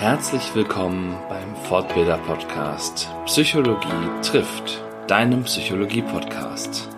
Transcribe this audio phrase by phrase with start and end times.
[0.00, 6.88] Herzlich willkommen beim Fortbilder Podcast Psychologie trifft, deinem Psychologie Podcast.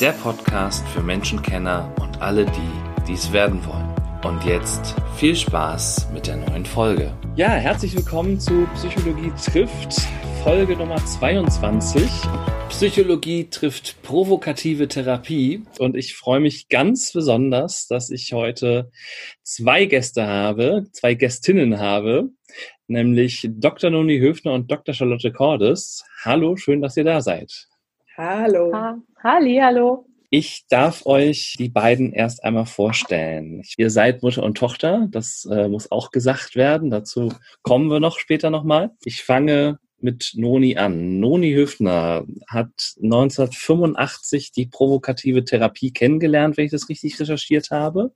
[0.00, 3.94] Der Podcast für Menschenkenner und alle die, die es werden wollen.
[4.24, 7.14] Und jetzt viel Spaß mit der neuen Folge.
[7.36, 10.00] Ja, herzlich willkommen zu Psychologie trifft,
[10.42, 12.02] Folge Nummer 22.
[12.70, 18.90] Psychologie trifft provokative Therapie und ich freue mich ganz besonders, dass ich heute
[19.44, 22.30] zwei Gäste habe, zwei Gästinnen habe,
[22.88, 23.90] nämlich Dr.
[23.90, 24.94] Noni Höfner und Dr.
[24.94, 26.04] Charlotte Cordes.
[26.24, 27.68] Hallo, schön, dass ihr da seid.
[28.16, 28.72] Hallo.
[28.72, 30.06] Ha Halli, hallo.
[30.30, 33.62] Ich darf euch die beiden erst einmal vorstellen.
[33.78, 36.90] Ihr seid Mutter und Tochter, das äh, muss auch gesagt werden.
[36.90, 38.90] Dazu kommen wir noch später nochmal.
[39.04, 41.18] Ich fange mit Noni an.
[41.18, 48.12] Noni Höfner hat 1985 die provokative Therapie kennengelernt, wenn ich das richtig recherchiert habe,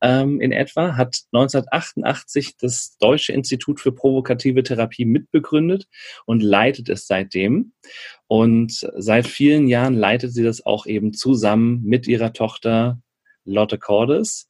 [0.00, 5.86] ähm, in etwa, hat 1988 das Deutsche Institut für provokative Therapie mitbegründet
[6.26, 7.72] und leitet es seitdem.
[8.26, 13.00] Und seit vielen Jahren leitet sie das auch eben zusammen mit ihrer Tochter
[13.44, 14.48] Lotte Cordes.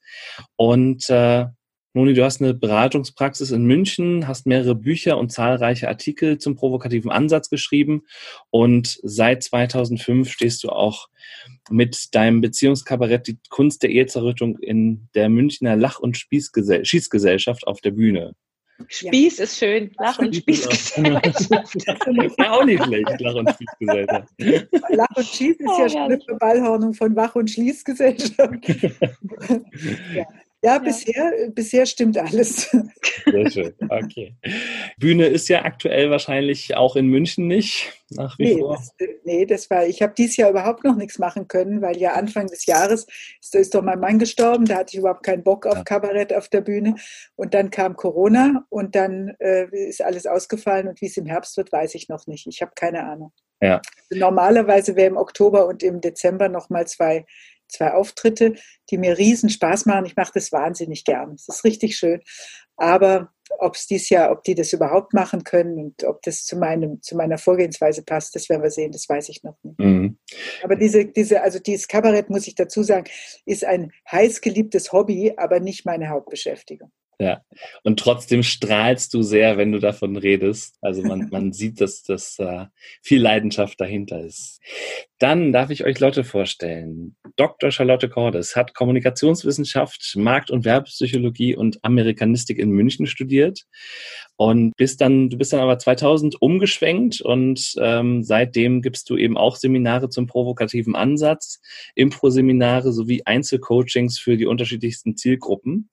[0.56, 1.46] Und äh,
[1.94, 7.10] Noni, du hast eine Beratungspraxis in München, hast mehrere Bücher und zahlreiche Artikel zum provokativen
[7.10, 8.04] Ansatz geschrieben
[8.48, 11.08] und seit 2005 stehst du auch
[11.70, 17.82] mit deinem Beziehungskabarett Die Kunst der Ehezerrüttung in der Münchner Lach- und Spießgesell Schießgesellschaft auf
[17.82, 18.34] der Bühne.
[18.88, 19.44] Spieß ja.
[19.44, 19.90] ist schön.
[19.98, 21.50] Lach- und Spießgesellschaft.
[22.38, 24.28] ja, auch nicht schlecht, Lach- und Spießgesellschaft.
[24.88, 28.66] Lach- und Schieß ist oh, ja schon eine Verballhornung von Wach- und Schließgesellschaft.
[30.14, 30.24] ja.
[30.64, 32.70] Ja, ja, Bisher, bisher stimmt alles.
[33.24, 34.36] Sehr schön, okay.
[34.96, 38.76] Bühne ist ja aktuell wahrscheinlich auch in München nicht, nach wie nee, vor.
[38.76, 42.12] Das, nee, das war, ich habe dieses Jahr überhaupt noch nichts machen können, weil ja
[42.12, 43.06] Anfang des Jahres
[43.40, 45.82] ist, ist doch mein Mann gestorben, da hatte ich überhaupt keinen Bock auf ja.
[45.82, 46.94] Kabarett auf der Bühne.
[47.34, 51.56] Und dann kam Corona und dann äh, ist alles ausgefallen und wie es im Herbst
[51.56, 52.46] wird, weiß ich noch nicht.
[52.46, 53.32] Ich habe keine Ahnung.
[53.60, 53.80] Ja.
[54.10, 57.24] Normalerweise wäre im Oktober und im Dezember nochmal zwei
[57.72, 58.54] zwei Auftritte,
[58.90, 60.06] die mir riesen Spaß machen.
[60.06, 61.32] Ich mache das wahnsinnig gern.
[61.34, 62.20] Es ist richtig schön.
[62.76, 66.56] Aber ob es dieses Jahr, ob die das überhaupt machen können und ob das zu
[66.56, 69.78] meinem, zu meiner Vorgehensweise passt, das werden wir sehen, das weiß ich noch nicht.
[69.78, 70.18] Mhm.
[70.62, 73.04] Aber diese, diese, also dieses Kabarett, muss ich dazu sagen,
[73.44, 76.90] ist ein heiß geliebtes Hobby, aber nicht meine Hauptbeschäftigung.
[77.22, 77.40] Ja,
[77.84, 80.76] und trotzdem strahlst du sehr, wenn du davon redest.
[80.80, 82.66] Also man, man sieht, dass das äh,
[83.00, 84.60] viel Leidenschaft dahinter ist.
[85.20, 87.14] Dann darf ich euch Leute vorstellen.
[87.36, 87.70] Dr.
[87.70, 93.66] Charlotte Cordes hat Kommunikationswissenschaft, Markt- und Werbepsychologie und Amerikanistik in München studiert
[94.34, 99.36] und bist dann, du bist dann aber 2000 umgeschwenkt und ähm, seitdem gibst du eben
[99.36, 101.60] auch Seminare zum provokativen Ansatz,
[101.94, 105.88] Impro-Seminare sowie Einzelcoachings für die unterschiedlichsten Zielgruppen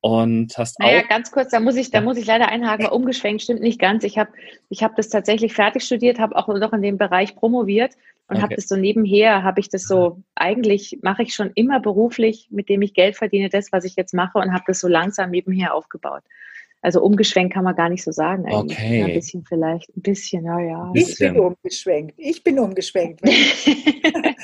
[0.00, 1.08] und hast naja, auch.
[1.08, 2.86] ganz kurz, da muss ich, da muss ich leider einhaken.
[2.86, 4.04] Umgeschwenkt stimmt nicht ganz.
[4.04, 4.30] Ich habe,
[4.68, 7.94] ich habe das tatsächlich fertig studiert, habe auch noch in dem Bereich promoviert
[8.28, 8.42] und okay.
[8.42, 10.22] habe das so nebenher, habe ich das so.
[10.34, 14.14] Eigentlich mache ich schon immer beruflich, mit dem ich Geld verdiene, das, was ich jetzt
[14.14, 16.22] mache, und habe das so langsam nebenher aufgebaut.
[16.82, 18.78] Also umgeschwenkt kann man gar nicht so sagen eigentlich.
[18.78, 19.00] Okay.
[19.00, 20.92] Ja, ein bisschen vielleicht, ein bisschen, naja.
[20.94, 22.14] Ich bin umgeschwenkt.
[22.16, 23.22] Ich bin umgeschwenkt.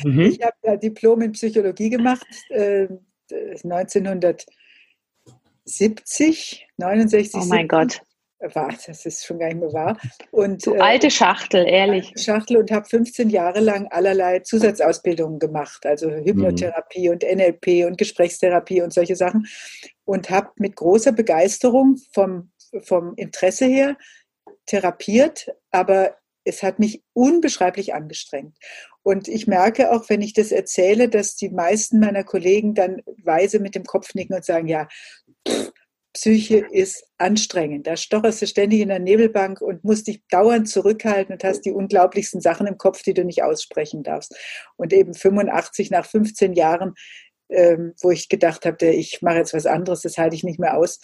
[0.05, 0.23] Mhm.
[0.23, 2.89] ich habe ja Diplom in Psychologie gemacht, äh,
[3.63, 4.45] 1900.
[5.65, 7.35] 70, 69.
[7.35, 7.69] Oh mein 70.
[7.69, 8.03] Gott.
[8.55, 9.97] War, das ist schon gar nicht mehr wahr.
[10.33, 12.13] Und, du alte Schachtel, ehrlich.
[12.17, 17.13] Schachtel und habe 15 Jahre lang allerlei Zusatzausbildungen gemacht, also Hypnotherapie mhm.
[17.13, 19.47] und NLP und Gesprächstherapie und solche Sachen.
[20.05, 22.51] Und habe mit großer Begeisterung vom,
[22.83, 23.97] vom Interesse her
[24.67, 28.57] therapiert, aber es hat mich unbeschreiblich angestrengt.
[29.05, 33.59] Und ich merke auch, wenn ich das erzähle, dass die meisten meiner Kollegen dann weise
[33.59, 34.89] mit dem Kopf nicken und sagen, ja,
[36.15, 37.87] Psyche ist anstrengend.
[37.87, 41.73] Da stocherst du ständig in der Nebelbank und musst dich dauernd zurückhalten und hast die
[41.73, 44.37] unglaublichsten Sachen im Kopf, die du nicht aussprechen darfst.
[44.77, 46.95] Und eben 85 nach 15 Jahren,
[47.49, 50.77] ähm, wo ich gedacht habe, ich mache jetzt was anderes, das halte ich nicht mehr
[50.77, 51.01] aus,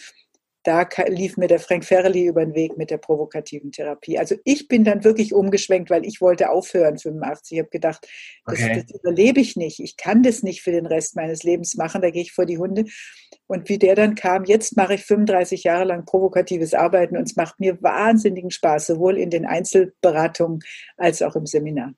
[0.63, 4.19] da lief mir der Frank Ferreli über den Weg mit der provokativen Therapie.
[4.19, 7.51] Also ich bin dann wirklich umgeschwenkt, weil ich wollte aufhören, 85.
[7.51, 8.07] Ich habe gedacht,
[8.45, 8.83] das, okay.
[8.85, 9.79] das, überlebe ich nicht.
[9.79, 12.57] Ich kann das nicht für den Rest meines Lebens machen, da gehe ich vor die
[12.57, 12.85] Hunde.
[13.47, 17.35] Und wie der dann kam, jetzt mache ich 35 Jahre lang provokatives Arbeiten und es
[17.35, 20.59] macht mir wahnsinnigen Spaß, sowohl in den Einzelberatungen
[20.97, 21.93] als auch im Seminar.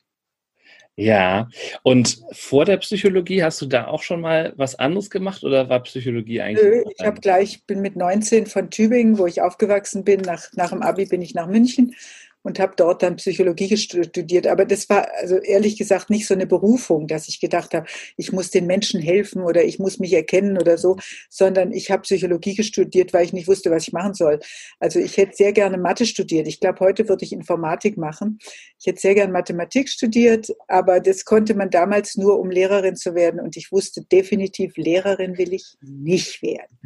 [0.97, 1.47] Ja,
[1.83, 5.81] und vor der Psychologie hast du da auch schon mal was anderes gemacht oder war
[5.83, 6.63] Psychologie eigentlich?
[6.63, 10.69] Nö, ich habe gleich, bin mit 19 von Tübingen, wo ich aufgewachsen bin, nach, nach
[10.69, 11.95] dem Abi bin ich nach München
[12.43, 14.47] und habe dort dann Psychologie studiert.
[14.47, 18.31] Aber das war also ehrlich gesagt nicht so eine Berufung, dass ich gedacht habe, ich
[18.31, 20.97] muss den Menschen helfen oder ich muss mich erkennen oder so,
[21.29, 24.39] sondern ich habe Psychologie studiert, weil ich nicht wusste, was ich machen soll.
[24.79, 26.47] Also ich hätte sehr gerne Mathe studiert.
[26.47, 28.39] Ich glaube, heute würde ich Informatik machen.
[28.79, 33.15] Ich hätte sehr gerne Mathematik studiert, aber das konnte man damals nur, um Lehrerin zu
[33.15, 33.39] werden.
[33.39, 36.77] Und ich wusste definitiv, Lehrerin will ich nicht werden.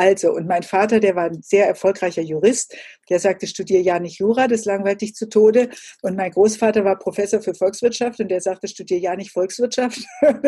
[0.00, 2.74] Also, und mein Vater, der war ein sehr erfolgreicher Jurist,
[3.10, 5.68] der sagte, studiere ja nicht Jura, das langweilt dich zu Tode.
[6.00, 10.00] Und mein Großvater war Professor für Volkswirtschaft und der sagte, studiere ja nicht Volkswirtschaft.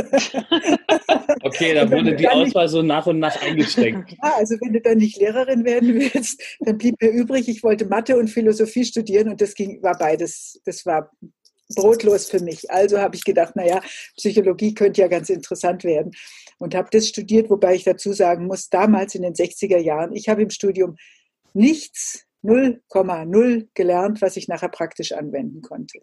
[1.44, 4.12] Okay, da wurde die Auswahl nicht, so nach und nach eingeschränkt.
[4.22, 7.84] Ja, also wenn du dann nicht Lehrerin werden willst, dann blieb mir übrig, ich wollte
[7.86, 11.10] Mathe und Philosophie studieren und das ging, war beides, das war
[11.74, 12.70] brotlos für mich.
[12.70, 13.80] Also habe ich gedacht, naja,
[14.16, 16.12] Psychologie könnte ja ganz interessant werden
[16.58, 20.28] und habe das studiert, wobei ich dazu sagen muss, damals in den 60er Jahren, ich
[20.28, 20.96] habe im Studium
[21.54, 26.00] nichts 0,0 gelernt, was ich nachher praktisch anwenden konnte.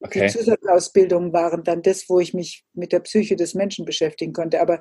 [0.00, 0.26] Okay.
[0.26, 4.60] Die Zusatzausbildungen waren dann das, wo ich mich mit der Psyche des Menschen beschäftigen konnte.
[4.60, 4.80] Aber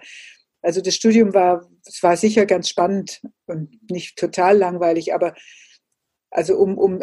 [0.61, 5.33] also das Studium war, es war sicher ganz spannend und nicht total langweilig, aber
[6.31, 7.01] also um, um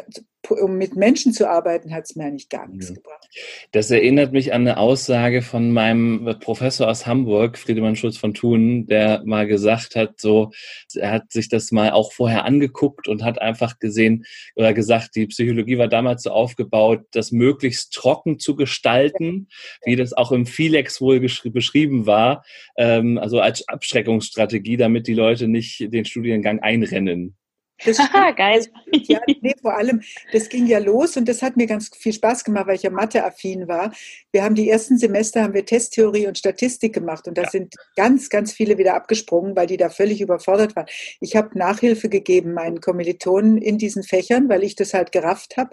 [0.51, 2.95] um mit Menschen zu arbeiten, hat es mir eigentlich gar nichts ja.
[2.95, 3.29] gebracht.
[3.73, 8.87] Das erinnert mich an eine Aussage von meinem Professor aus Hamburg, Friedemann Schulz von Thun,
[8.87, 10.53] der mal gesagt hat, so,
[10.95, 14.25] er hat sich das mal auch vorher angeguckt und hat einfach gesehen
[14.57, 19.49] oder gesagt, die Psychologie war damals so aufgebaut, das möglichst trocken zu gestalten,
[19.85, 22.45] wie das auch im Philex wohl beschrieben war,
[22.77, 27.38] ähm, also als Abschreckungsstrategie, damit die Leute nicht den Studiengang einrennen.
[27.85, 28.67] Das Aha, geil.
[28.93, 30.03] Ja, nee, vor allem,
[30.33, 32.91] das ging ja los und das hat mir ganz viel Spaß gemacht, weil ich ja
[32.91, 33.93] Mathe-affin war.
[34.33, 37.51] Wir haben die ersten Semester haben wir Testtheorie und Statistik gemacht und da ja.
[37.51, 40.87] sind ganz, ganz viele wieder abgesprungen, weil die da völlig überfordert waren.
[41.21, 45.71] Ich habe Nachhilfe gegeben meinen Kommilitonen in diesen Fächern, weil ich das halt gerafft habe.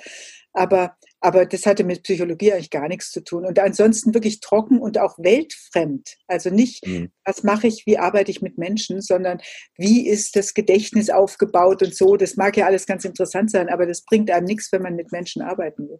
[0.53, 0.95] Aber
[1.25, 3.45] aber das hatte mit Psychologie eigentlich gar nichts zu tun.
[3.45, 6.17] Und ansonsten wirklich trocken und auch weltfremd.
[6.27, 7.11] Also nicht, mhm.
[7.25, 9.39] was mache ich, wie arbeite ich mit Menschen, sondern
[9.75, 12.15] wie ist das Gedächtnis aufgebaut und so.
[12.15, 15.11] Das mag ja alles ganz interessant sein, aber das bringt einem nichts, wenn man mit
[15.11, 15.99] Menschen arbeiten will.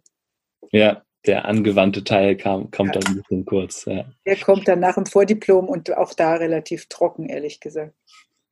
[0.70, 3.00] Ja, der angewandte Teil kam, kommt ja.
[3.00, 3.84] dann ein bisschen kurz.
[3.86, 4.04] Ja.
[4.26, 7.96] Der kommt dann nach dem Vordiplom und auch da relativ trocken, ehrlich gesagt.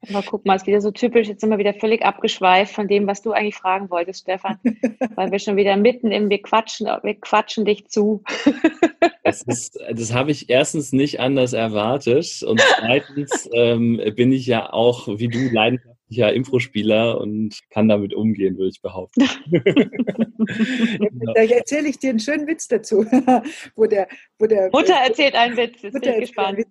[0.08, 3.06] Aber guck mal, ist wieder so typisch, jetzt sind wir wieder völlig abgeschweift von dem,
[3.06, 4.58] was du eigentlich fragen wolltest, Stefan.
[5.14, 8.22] Weil wir schon wieder mitten im, wir quatschen, wir quatschen dich zu.
[9.22, 14.70] Das, ist, das habe ich erstens nicht anders erwartet und zweitens ähm, bin ich ja
[14.70, 19.22] auch, wie du, leidenschaftlicher Impro-Spieler und kann damit umgehen, würde ich behaupten.
[21.34, 23.06] da erzähle ich dir einen schönen Witz dazu,
[23.76, 24.08] wo der,
[24.38, 26.66] wo der Mutter erzählt einen Witz, jetzt bin ich gespannt.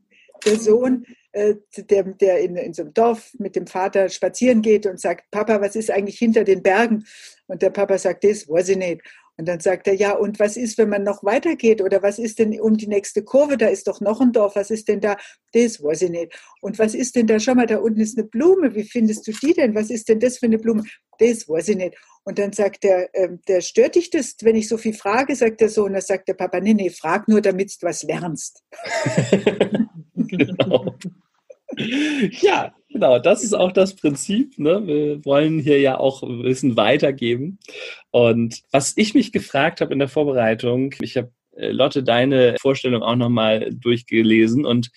[0.46, 4.86] Der Sohn äh, der, der in, in so einem Dorf mit dem Vater spazieren geht
[4.86, 7.06] und sagt, Papa, was ist eigentlich hinter den Bergen?
[7.48, 9.02] Und der Papa sagt, das weiß ich nicht.
[9.36, 11.82] Und dann sagt er, ja, und was ist, wenn man noch weitergeht?
[11.82, 13.58] Oder was ist denn um die nächste Kurve?
[13.58, 14.56] Da ist doch noch ein Dorf.
[14.56, 15.18] Was ist denn da?
[15.54, 16.40] Das weiß ich nicht.
[16.62, 17.40] Und was ist denn da?
[17.40, 18.76] Schau mal, da unten ist eine Blume.
[18.76, 19.74] Wie findest du die denn?
[19.74, 20.84] Was ist denn das für eine Blume?
[21.18, 21.98] Das weiß ich nicht.
[22.26, 25.62] Und dann sagt er, äh, der stört dich das, wenn ich so viel frage, sagt
[25.62, 25.94] der Sohn.
[25.94, 28.62] Dann sagt der Papa, nee, nee, frag nur, damit du was lernst.
[30.38, 30.96] genau.
[32.42, 34.60] Ja, genau, das ist auch das Prinzip.
[34.60, 34.86] Ne?
[34.86, 37.58] Wir wollen hier ja auch Wissen weitergeben.
[38.12, 43.02] Und was ich mich gefragt habe in der Vorbereitung, ich habe äh, Lotte deine Vorstellung
[43.02, 44.92] auch nochmal durchgelesen und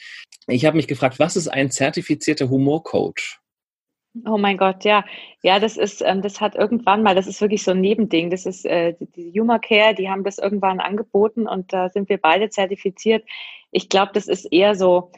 [0.49, 3.41] ich habe mich gefragt, was ist ein zertifizierter Humorcoach?
[4.25, 5.05] Oh mein Gott, ja.
[5.43, 8.31] Ja, das ist, ähm, das hat irgendwann mal, das ist wirklich so ein Nebending.
[8.31, 12.19] Das ist äh, die Humor Care, die haben das irgendwann angeboten und da sind wir
[12.19, 13.25] beide zertifiziert.
[13.73, 15.11] Ich glaube, das ist eher so,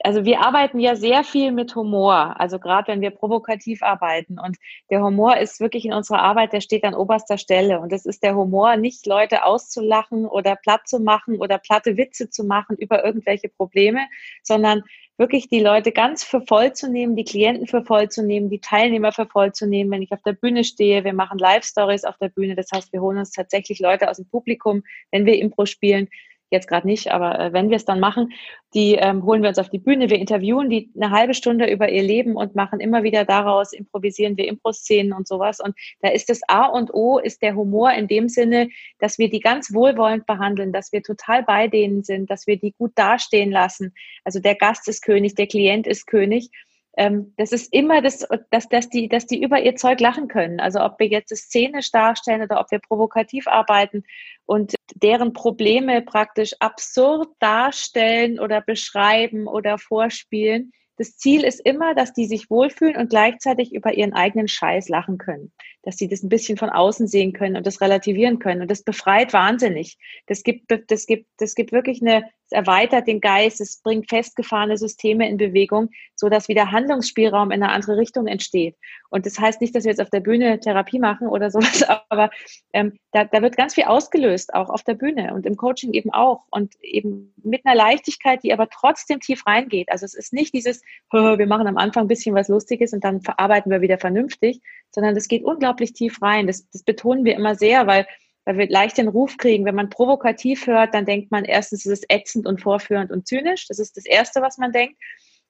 [0.00, 4.38] also wir arbeiten ja sehr viel mit Humor, also gerade wenn wir provokativ arbeiten.
[4.38, 4.56] Und
[4.90, 7.80] der Humor ist wirklich in unserer Arbeit, der steht an oberster Stelle.
[7.80, 12.30] Und das ist der Humor, nicht Leute auszulachen oder platt zu machen oder platte Witze
[12.30, 14.06] zu machen über irgendwelche Probleme,
[14.42, 14.82] sondern
[15.18, 18.60] wirklich die Leute ganz für voll zu nehmen, die Klienten für voll zu nehmen, die
[18.60, 19.90] Teilnehmer für voll zu nehmen.
[19.90, 22.54] Wenn ich auf der Bühne stehe, wir machen Live-Stories auf der Bühne.
[22.54, 26.08] Das heißt, wir holen uns tatsächlich Leute aus dem Publikum, wenn wir Impro spielen,
[26.50, 28.32] jetzt gerade nicht, aber äh, wenn wir es dann machen,
[28.74, 31.88] die ähm, holen wir uns auf die Bühne, wir interviewen die eine halbe Stunde über
[31.88, 35.60] ihr Leben und machen immer wieder daraus, improvisieren wir Impro-Szenen und sowas.
[35.60, 39.30] Und da ist das A und O, ist der Humor in dem Sinne, dass wir
[39.30, 43.50] die ganz wohlwollend behandeln, dass wir total bei denen sind, dass wir die gut dastehen
[43.50, 43.94] lassen.
[44.24, 46.50] Also der Gast ist König, der Klient ist König
[46.98, 50.58] ähm, das ist immer das, dass, dass, die, dass die über ihr Zeug lachen können.
[50.58, 54.02] Also ob wir jetzt szenisch darstellen oder ob wir provokativ arbeiten
[54.46, 60.72] und deren Probleme praktisch absurd darstellen oder beschreiben oder vorspielen.
[60.96, 65.18] Das Ziel ist immer, dass die sich wohlfühlen und gleichzeitig über ihren eigenen Scheiß lachen
[65.18, 65.52] können.
[65.82, 68.62] Dass sie das ein bisschen von außen sehen können und das relativieren können.
[68.62, 69.96] Und das befreit wahnsinnig.
[70.26, 74.76] Das gibt, das gibt, das gibt wirklich eine, es erweitert den Geist, es bringt festgefahrene
[74.76, 78.74] Systeme in Bewegung, so dass wieder Handlungsspielraum in eine andere Richtung entsteht.
[79.10, 82.30] Und das heißt nicht, dass wir jetzt auf der Bühne Therapie machen oder sowas, aber
[82.72, 86.10] ähm, da, da wird ganz viel ausgelöst, auch auf der Bühne und im Coaching eben
[86.10, 86.44] auch.
[86.50, 89.90] Und eben mit einer Leichtigkeit, die aber trotzdem tief reingeht.
[89.90, 90.82] Also es ist nicht dieses,
[91.12, 95.14] wir machen am Anfang ein bisschen was Lustiges und dann verarbeiten wir wieder vernünftig, sondern
[95.14, 96.46] das geht unglaublich tief rein.
[96.46, 98.06] Das, das betonen wir immer sehr, weil,
[98.44, 102.00] weil wir leicht den Ruf kriegen, wenn man provokativ hört, dann denkt man erstens, es
[102.00, 103.66] ist ätzend und vorführend und zynisch.
[103.68, 104.96] Das ist das Erste, was man denkt.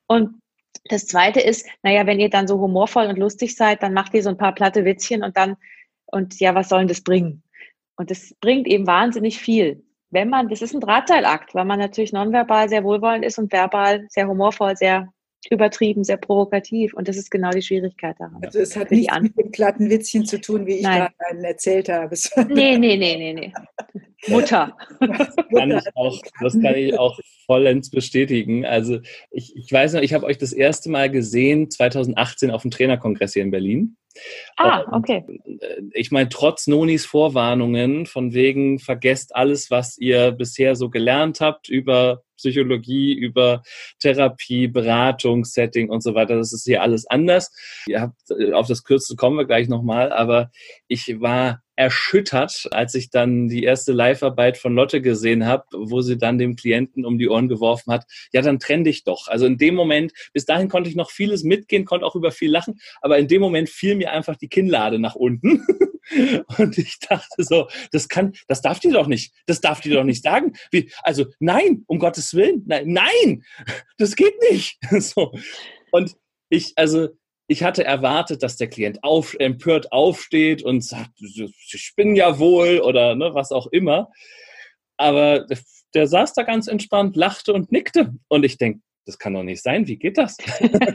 [0.06, 0.40] Und
[0.84, 4.22] das Zweite ist, naja, wenn ihr dann so humorvoll und lustig seid, dann macht ihr
[4.22, 5.56] so ein paar platte Witzchen und dann,
[6.06, 7.42] und ja, was soll denn das bringen?
[7.96, 9.84] Und das bringt eben wahnsinnig viel.
[10.10, 14.06] Wenn man, das ist ein Drahtseilakt, weil man natürlich nonverbal sehr wohlwollend ist und verbal
[14.08, 15.12] sehr humorvoll, sehr
[15.50, 16.94] übertrieben, sehr provokativ.
[16.94, 18.40] Und das ist genau die Schwierigkeit daran.
[18.42, 21.88] Also es hat nichts mit dem glatten Witzchen zu tun, wie ich gerade einen erzählt
[21.88, 22.16] habe.
[22.48, 23.52] Nee, nee, nee, nee, nee.
[24.26, 24.76] Mutter.
[25.00, 28.64] Das kann ich auch, das kann ich auch vollends bestätigen.
[28.64, 28.98] Also
[29.30, 33.34] ich, ich weiß noch, ich habe euch das erste Mal gesehen 2018 auf dem Trainerkongress
[33.34, 33.96] hier in Berlin.
[34.56, 35.24] Ah, okay.
[35.60, 41.40] Äh, ich meine, trotz Nonis Vorwarnungen von wegen, vergesst alles, was ihr bisher so gelernt
[41.40, 43.62] habt über Psychologie, über
[43.98, 46.36] Therapie, Beratung, Setting und so weiter.
[46.36, 47.52] Das ist hier alles anders.
[47.86, 50.50] Ihr habt, äh, auf das Kürzeste kommen wir gleich nochmal, aber
[50.88, 56.18] ich war erschüttert, als ich dann die erste Live-Arbeit von Lotte gesehen habe, wo sie
[56.18, 59.28] dann dem Klienten um die Ohren geworfen hat, ja, dann trenn dich doch.
[59.28, 62.50] Also in dem Moment, bis dahin konnte ich noch vieles mitgehen, konnte auch über viel
[62.50, 65.64] lachen, aber in dem Moment fiel mir einfach die Kinnlade nach unten.
[66.58, 70.04] Und ich dachte so, das kann, das darf die doch nicht, das darf die doch
[70.04, 70.54] nicht sagen.
[70.72, 73.44] Wie, also nein, um Gottes Willen, nein, nein,
[73.98, 74.78] das geht nicht.
[74.98, 75.32] So.
[75.92, 76.16] Und
[76.48, 77.08] ich, also
[77.48, 82.80] ich hatte erwartet, dass der Klient auf, empört aufsteht und sagt, Sie spinnen ja wohl
[82.80, 84.10] oder ne, was auch immer.
[84.98, 85.46] Aber
[85.94, 88.14] der saß da ganz entspannt, lachte und nickte.
[88.28, 89.86] Und ich denke, das kann doch nicht sein.
[89.86, 90.36] Wie geht das?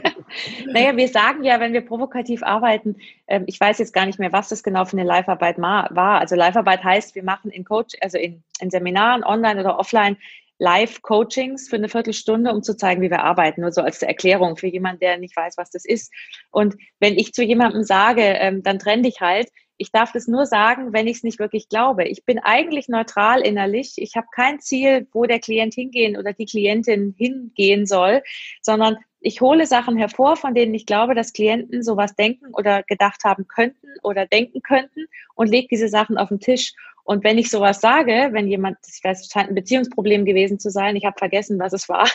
[0.72, 2.96] naja, wir sagen ja, wenn wir provokativ arbeiten,
[3.26, 6.20] äh, ich weiß jetzt gar nicht mehr, was das genau für eine Live-Arbeit war.
[6.20, 10.16] Also Live-Arbeit heißt, wir machen in Coach, also in, in Seminaren, online oder offline,
[10.58, 13.62] Live-Coachings für eine Viertelstunde, um zu zeigen, wie wir arbeiten.
[13.62, 16.12] Nur so als Erklärung für jemanden, der nicht weiß, was das ist.
[16.50, 20.46] Und wenn ich zu jemandem sage, ähm, dann trenn dich halt, ich darf das nur
[20.46, 22.04] sagen, wenn ich es nicht wirklich glaube.
[22.04, 23.94] Ich bin eigentlich neutral innerlich.
[23.96, 28.22] Ich habe kein Ziel, wo der Klient hingehen oder die Klientin hingehen soll,
[28.62, 33.24] sondern ich hole Sachen hervor, von denen ich glaube, dass Klienten sowas denken oder gedacht
[33.24, 36.74] haben könnten oder denken könnten und lege diese Sachen auf den Tisch.
[37.04, 40.70] Und wenn ich sowas sage, wenn jemand, ich weiß, es scheint ein Beziehungsproblem gewesen zu
[40.70, 42.08] sein, ich habe vergessen, was es war,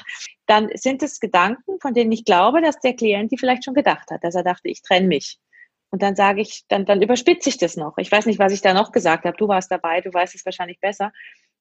[0.48, 4.10] dann sind es Gedanken, von denen ich glaube, dass der Klient die vielleicht schon gedacht
[4.12, 5.40] hat, dass er dachte, ich trenne mich.
[5.92, 7.98] Und dann sage ich, dann, dann überspitze ich das noch.
[7.98, 9.38] Ich weiß nicht, was ich da noch gesagt habe.
[9.38, 11.12] Du warst dabei, du weißt es wahrscheinlich besser.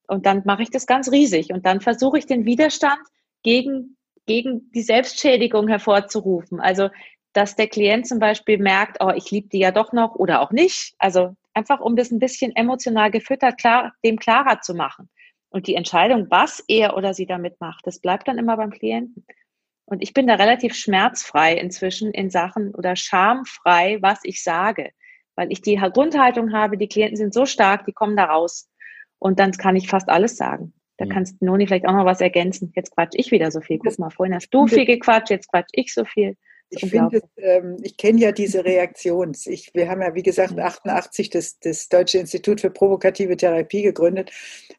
[0.07, 1.53] Und dann mache ich das ganz riesig.
[1.53, 3.01] Und dann versuche ich den Widerstand
[3.43, 6.61] gegen, gegen die Selbstschädigung hervorzurufen.
[6.61, 6.91] Also,
[7.33, 10.51] dass der Klient zum Beispiel merkt, oh, ich liebe die ja doch noch oder auch
[10.51, 10.95] nicht.
[10.99, 15.09] Also einfach um das ein bisschen emotional gefüttert, klar, dem klarer zu machen.
[15.51, 19.25] Und die Entscheidung, was er oder sie damit macht, das bleibt dann immer beim Klienten.
[19.89, 24.91] Und ich bin da relativ schmerzfrei inzwischen in Sachen oder schamfrei, was ich sage,
[25.35, 28.69] weil ich die Grundhaltung habe, die Klienten sind so stark, die kommen da raus.
[29.19, 30.75] Und dann kann ich fast alles sagen.
[30.99, 31.11] Da mhm.
[31.11, 32.71] kannst Noni vielleicht auch noch was ergänzen.
[32.77, 33.79] Jetzt quatsch ich wieder so viel.
[33.79, 36.37] Guck mal, vorhin hast du viel gequatscht, jetzt quatsch ich so viel.
[36.71, 39.47] Ich finde, ähm, ich kenne ja diese Reaktions.
[39.47, 44.33] Ich, wir haben ja, wie gesagt, 88 das, das Deutsche Institut für provokative Therapie gegründet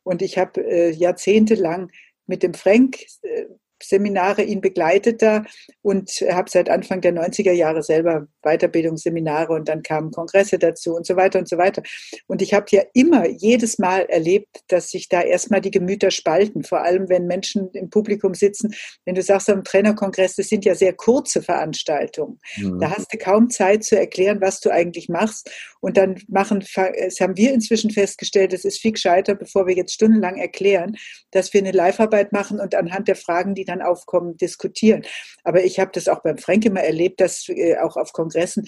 [0.04, 1.92] und ich habe äh, jahrzehntelang
[2.28, 3.46] mit dem Frank äh,
[3.82, 5.44] Seminare ihn begleitet da
[5.82, 11.06] und habe seit Anfang der 90er Jahre selber Weiterbildungsseminare und dann kamen Kongresse dazu und
[11.06, 11.84] so weiter und so weiter.
[12.28, 16.64] Und ich habe ja immer jedes Mal erlebt, dass sich da erstmal die Gemüter spalten,
[16.64, 18.74] vor allem wenn Menschen im Publikum sitzen.
[19.06, 22.40] Wenn du sagst am Trainerkongress, das sind ja sehr kurze Veranstaltungen.
[22.58, 22.80] Mhm.
[22.80, 25.50] Da hast du kaum Zeit zu erklären, was du eigentlich machst.
[25.82, 29.94] Und dann machen, das haben wir inzwischen festgestellt, es ist viel gescheiter, bevor wir jetzt
[29.94, 30.98] stundenlang erklären,
[31.32, 35.04] dass wir eine Live-Arbeit machen und anhand der Fragen, die dann aufkommen, diskutieren.
[35.44, 38.66] Aber ich habe das auch beim Frank immer erlebt, dass äh, auch auf Kongressen,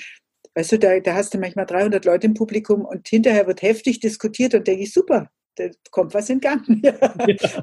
[0.56, 4.00] weißt du, da, da hast du manchmal 300 Leute im Publikum und hinterher wird heftig
[4.00, 6.66] diskutiert und denke ich, super, da kommt was in Gang.
[6.84, 7.14] Ja.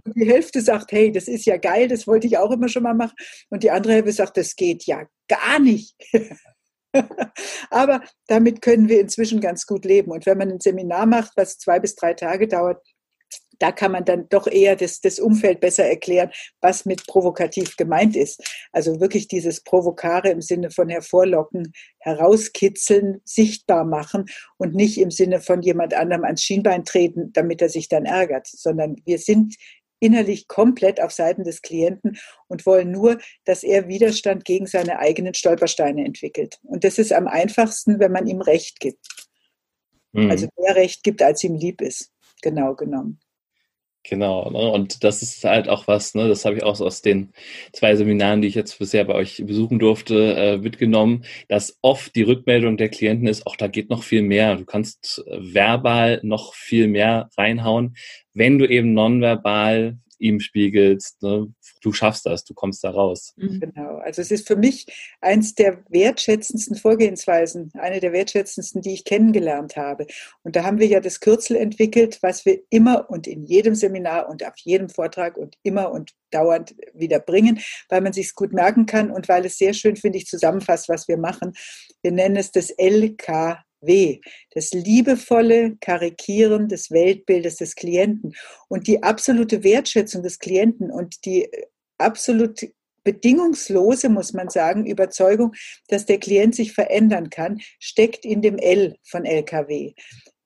[0.04, 2.82] Und die Hälfte sagt, hey, das ist ja geil, das wollte ich auch immer schon
[2.82, 3.14] mal machen.
[3.50, 5.94] Und die andere Hälfte sagt, das geht ja gar nicht.
[7.70, 10.10] Aber damit können wir inzwischen ganz gut leben.
[10.10, 12.82] Und wenn man ein Seminar macht, was zwei bis drei Tage dauert,
[13.58, 18.16] da kann man dann doch eher das, das Umfeld besser erklären, was mit provokativ gemeint
[18.16, 18.42] ist.
[18.72, 25.40] Also wirklich dieses Provokare im Sinne von hervorlocken, herauskitzeln, sichtbar machen und nicht im Sinne
[25.40, 29.56] von jemand anderem ans Schienbein treten, damit er sich dann ärgert, sondern wir sind
[30.00, 35.34] innerlich komplett auf Seiten des Klienten und wollen nur, dass er Widerstand gegen seine eigenen
[35.34, 36.58] Stolpersteine entwickelt.
[36.62, 39.04] Und das ist am einfachsten, wenn man ihm Recht gibt.
[40.12, 40.30] Mhm.
[40.30, 42.12] Also mehr Recht gibt, als ihm lieb ist.
[42.42, 43.18] Genau genommen.
[44.08, 44.70] Genau, ne?
[44.70, 46.28] und das ist halt auch was, ne?
[46.28, 47.32] das habe ich auch aus den
[47.74, 52.22] zwei Seminaren, die ich jetzt bisher bei euch besuchen durfte, äh, mitgenommen, dass oft die
[52.22, 54.56] Rückmeldung der Klienten ist, auch da geht noch viel mehr.
[54.56, 57.96] Du kannst äh, verbal noch viel mehr reinhauen,
[58.32, 61.52] wenn du eben nonverbal ihm spiegelst, ne?
[61.80, 63.34] du schaffst das, du kommst da raus.
[63.36, 63.60] Mhm.
[63.60, 64.86] Genau, also es ist für mich
[65.20, 70.06] eins der wertschätzendsten Vorgehensweisen, eine der wertschätzendsten, die ich kennengelernt habe.
[70.42, 74.28] Und da haben wir ja das Kürzel entwickelt, was wir immer und in jedem Seminar
[74.28, 78.86] und auf jedem Vortrag und immer und dauernd wieder bringen, weil man sich gut merken
[78.86, 81.52] kann und weil es sehr schön, finde ich, zusammenfasst, was wir machen.
[82.02, 84.20] Wir nennen es das LK weh.
[84.54, 88.34] Das liebevolle Karikieren des Weltbildes des Klienten
[88.68, 91.66] und die absolute Wertschätzung des Klienten und die äh,
[91.98, 92.60] absolut
[93.04, 95.54] bedingungslose, muss man sagen, Überzeugung,
[95.88, 99.94] dass der Klient sich verändern kann, steckt in dem L von LKW.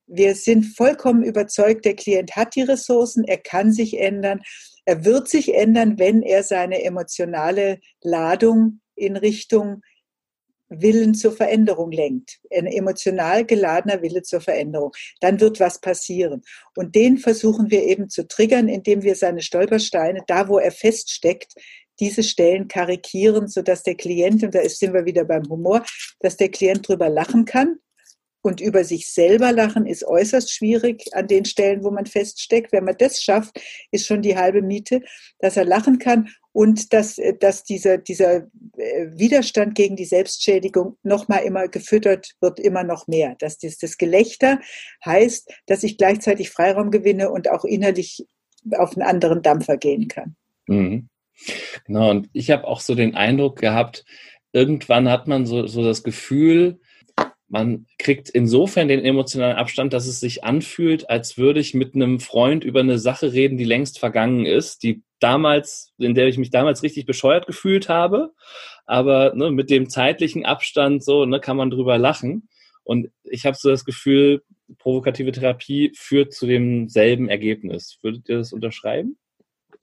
[0.07, 4.43] Wir sind vollkommen überzeugt, der Klient hat die Ressourcen, er kann sich ändern,
[4.85, 9.83] er wird sich ändern, wenn er seine emotionale Ladung in Richtung
[10.81, 16.43] Willen zur Veränderung lenkt, ein emotional geladener Wille zur Veränderung, dann wird was passieren.
[16.77, 21.55] Und den versuchen wir eben zu triggern, indem wir seine Stolpersteine, da wo er feststeckt,
[22.01, 25.85] diese Stellen karikieren, sodass der Klient, und da sind wir wieder beim Humor,
[26.21, 27.79] dass der Klient drüber lachen kann,
[28.43, 32.73] und über sich selber lachen ist äußerst schwierig an den Stellen, wo man feststeckt.
[32.73, 33.61] Wenn man das schafft,
[33.93, 35.01] ist schon die halbe Miete,
[35.39, 41.29] dass er lachen kann und dass, dass dieser, dieser äh, Widerstand gegen die Selbstschädigung noch
[41.29, 43.37] mal immer gefüttert wird, immer noch mehr.
[43.39, 44.61] Dass das, das Gelächter
[45.05, 48.27] heißt, dass ich gleichzeitig Freiraum gewinne und auch innerlich
[48.77, 50.37] auf einen anderen Dampfer gehen kann.
[50.67, 51.09] Mhm.
[51.87, 54.05] Genau, und ich habe auch so den Eindruck gehabt,
[54.53, 56.79] irgendwann hat man so, so das Gefühl,
[57.53, 62.19] man kriegt insofern den emotionalen Abstand, dass es sich anfühlt, als würde ich mit einem
[62.19, 66.49] Freund über eine Sache reden, die längst vergangen ist, die damals, in der ich mich
[66.49, 68.33] damals richtig bescheuert gefühlt habe.
[68.87, 72.49] Aber ne, mit dem zeitlichen Abstand so ne, kann man drüber lachen.
[72.85, 74.43] Und ich habe so das Gefühl,
[74.79, 77.99] provokative Therapie führt zu demselben Ergebnis.
[78.01, 79.19] Würdet ihr das unterschreiben?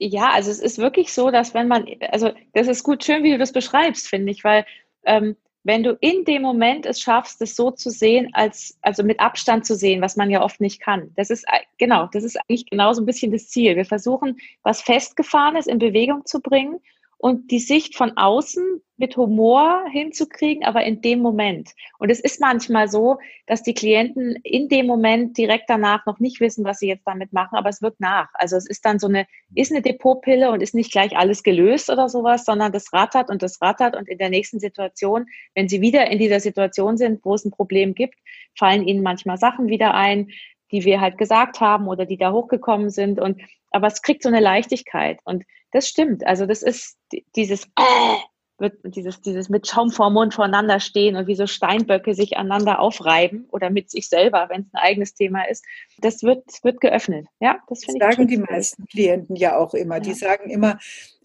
[0.00, 3.30] Ja, also es ist wirklich so, dass wenn man, also das ist gut schön, wie
[3.30, 4.66] du das beschreibst, finde ich, weil
[5.04, 9.20] ähm, wenn du in dem Moment es schaffst, es so zu sehen, als, also mit
[9.20, 11.12] Abstand zu sehen, was man ja oft nicht kann.
[11.16, 11.44] Das ist,
[11.78, 13.76] genau, das ist eigentlich genau so ein bisschen das Ziel.
[13.76, 16.80] Wir versuchen, was Festgefahrenes in Bewegung zu bringen
[17.20, 21.70] und die Sicht von außen mit Humor hinzukriegen, aber in dem Moment.
[21.98, 26.40] Und es ist manchmal so, dass die Klienten in dem Moment direkt danach noch nicht
[26.40, 28.28] wissen, was sie jetzt damit machen, aber es wirkt nach.
[28.32, 31.90] Also es ist dann so eine, ist eine Depotpille und ist nicht gleich alles gelöst
[31.90, 35.82] oder sowas, sondern das rattert und das rattert und in der nächsten Situation, wenn sie
[35.82, 38.14] wieder in dieser Situation sind, wo es ein Problem gibt,
[38.56, 40.30] fallen ihnen manchmal Sachen wieder ein,
[40.72, 44.28] die wir halt gesagt haben oder die da hochgekommen sind und aber es kriegt so
[44.28, 46.26] eine Leichtigkeit und das stimmt.
[46.26, 46.98] Also das ist
[47.34, 48.16] dieses äh,
[48.60, 52.78] wird dieses, dieses mit Schaum vor Mund voreinander stehen und wie so Steinböcke sich aneinander
[52.78, 55.64] aufreiben oder mit sich selber, wenn es ein eigenes Thema ist.
[55.98, 57.26] Das wird, wird geöffnet.
[57.40, 58.14] Ja, das finde ich.
[58.14, 59.96] Sagen die meisten Klienten ja auch immer.
[59.96, 60.00] Ja.
[60.00, 60.78] Die sagen immer,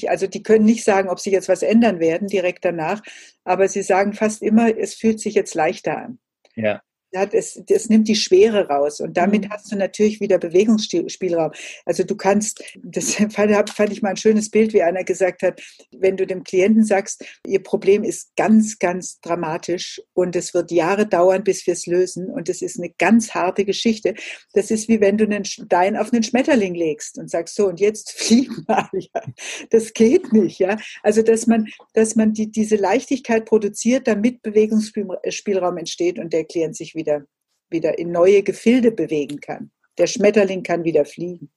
[0.08, 3.02] also die können nicht sagen, ob sie jetzt was ändern werden direkt danach,
[3.44, 6.20] aber sie sagen fast immer, es fühlt sich jetzt leichter an.
[6.56, 6.82] Ja
[7.16, 9.50] hat es, es nimmt die Schwere raus und damit mhm.
[9.52, 11.52] hast du natürlich wieder Bewegungsspielraum.
[11.86, 15.62] Also du kannst, das fand, fand ich mal ein schönes Bild, wie einer gesagt hat,
[15.92, 21.06] wenn du dem Klienten sagst, ihr Problem ist ganz, ganz dramatisch und es wird Jahre
[21.06, 24.16] dauern, bis wir es lösen und es ist eine ganz harte Geschichte.
[24.54, 27.80] Das ist wie wenn du einen Stein auf einen Schmetterling legst und sagst so und
[27.80, 28.90] jetzt flieg mal.
[28.94, 29.22] Ja.
[29.70, 30.78] Das geht nicht, ja.
[31.04, 36.76] Also dass man, dass man die, diese Leichtigkeit produziert, damit Bewegungsspielraum entsteht und der Klient
[36.76, 37.26] sich wieder wieder,
[37.70, 39.72] wieder in neue Gefilde bewegen kann.
[39.98, 41.50] Der Schmetterling kann wieder fliegen.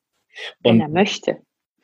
[0.60, 1.38] Wenn und, er möchte.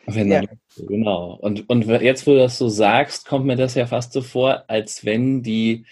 [0.07, 0.37] Wenn ja.
[0.37, 1.39] er möchte, genau.
[1.41, 4.65] Und, und jetzt, wo du das so sagst, kommt mir das ja fast so vor,
[4.69, 5.87] als wenn die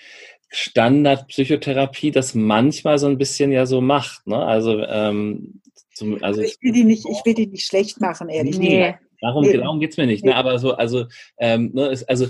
[0.50, 4.26] Standardpsychotherapie das manchmal so ein bisschen ja so macht.
[4.26, 4.36] Ne?
[4.36, 5.62] Also, ähm,
[5.94, 8.76] zum, also ich will die nicht, ich will die nicht schlecht machen, ehrlich nee.
[8.76, 9.02] gesagt.
[9.20, 9.56] Darum, nee.
[9.56, 10.24] darum geht es mir nicht.
[10.24, 10.34] Ne?
[10.34, 11.06] Aber so, also,
[11.38, 12.26] ähm, ne, ist, also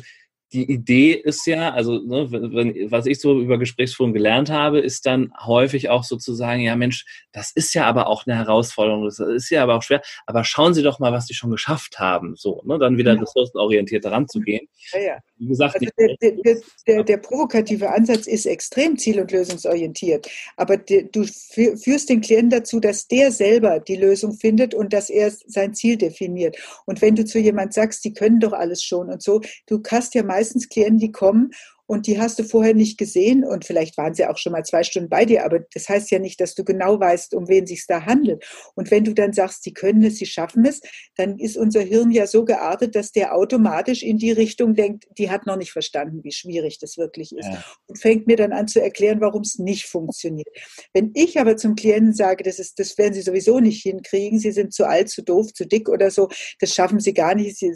[0.53, 5.07] die Idee ist ja, also ne, wenn, was ich so über Gesprächsführung gelernt habe, ist
[5.07, 9.51] dann häufig auch sozusagen, ja Mensch, das ist ja aber auch eine Herausforderung, das ist
[9.51, 12.63] ja aber auch schwer, aber schauen Sie doch mal, was Sie schon geschafft haben, so,
[12.65, 13.21] ne, dann wieder ja.
[13.21, 14.69] ressourcenorientiert ranzugehen.
[14.93, 15.19] Ja, ja.
[15.39, 20.77] Wie gesagt, also der, der, der, der, provokative Ansatz ist extrem ziel- und lösungsorientiert, aber
[20.77, 25.75] du führst den Klienten dazu, dass der selber die Lösung findet und dass er sein
[25.75, 26.57] Ziel definiert.
[26.87, 30.15] Und wenn du zu jemand sagst, die können doch alles schon und so, du hast
[30.15, 31.51] ja meistens Klienten, die kommen
[31.93, 34.83] und die hast du vorher nicht gesehen und vielleicht waren sie auch schon mal zwei
[34.83, 37.85] Stunden bei dir, aber das heißt ja nicht, dass du genau weißt, um wen sich
[37.87, 38.45] da handelt.
[38.75, 40.81] Und wenn du dann sagst, sie können es, sie schaffen es,
[41.17, 45.31] dann ist unser Hirn ja so geartet, dass der automatisch in die Richtung denkt, die
[45.31, 47.63] hat noch nicht verstanden, wie schwierig das wirklich ist ja.
[47.87, 50.49] und fängt mir dann an zu erklären, warum es nicht funktioniert.
[50.95, 54.53] Wenn ich aber zum Klienten sage, das ist, das werden sie sowieso nicht hinkriegen, sie
[54.53, 57.75] sind zu alt, zu doof, zu dick oder so, das schaffen sie gar nicht, sie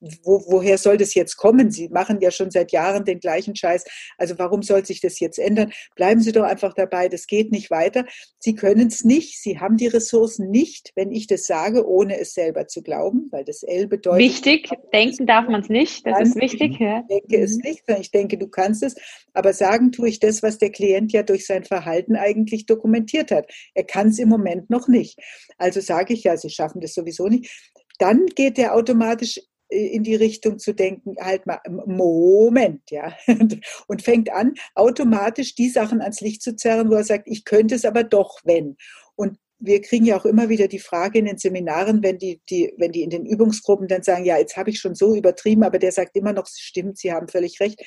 [0.00, 1.70] wo, woher soll das jetzt kommen?
[1.70, 3.84] Sie machen ja schon seit Jahren den gleichen Scheiß.
[4.18, 5.72] Also warum soll sich das jetzt ändern?
[5.94, 8.04] Bleiben Sie doch einfach dabei, das geht nicht weiter.
[8.38, 12.34] Sie können es nicht, Sie haben die Ressourcen nicht, wenn ich das sage, ohne es
[12.34, 14.20] selber zu glauben, weil das L bedeutet.
[14.20, 16.72] Wichtig, denken darf man es nicht, das ist wichtig.
[16.72, 17.62] Ich denke es mhm.
[17.64, 18.94] nicht, sondern ich denke, du kannst es.
[19.32, 23.50] Aber sagen tue ich das, was der Klient ja durch sein Verhalten eigentlich dokumentiert hat.
[23.74, 25.18] Er kann es im Moment noch nicht.
[25.58, 27.50] Also sage ich ja, Sie schaffen das sowieso nicht.
[27.98, 33.16] Dann geht er automatisch in die Richtung zu denken, halt mal, Moment, ja,
[33.88, 37.74] und fängt an, automatisch die Sachen ans Licht zu zerren, wo er sagt, ich könnte
[37.74, 38.76] es aber doch, wenn.
[39.16, 42.74] Und wir kriegen ja auch immer wieder die Frage in den Seminaren, wenn die, die,
[42.76, 45.78] wenn die in den Übungsgruppen dann sagen, ja, jetzt habe ich schon so übertrieben, aber
[45.78, 47.82] der sagt immer noch, stimmt, Sie haben völlig recht,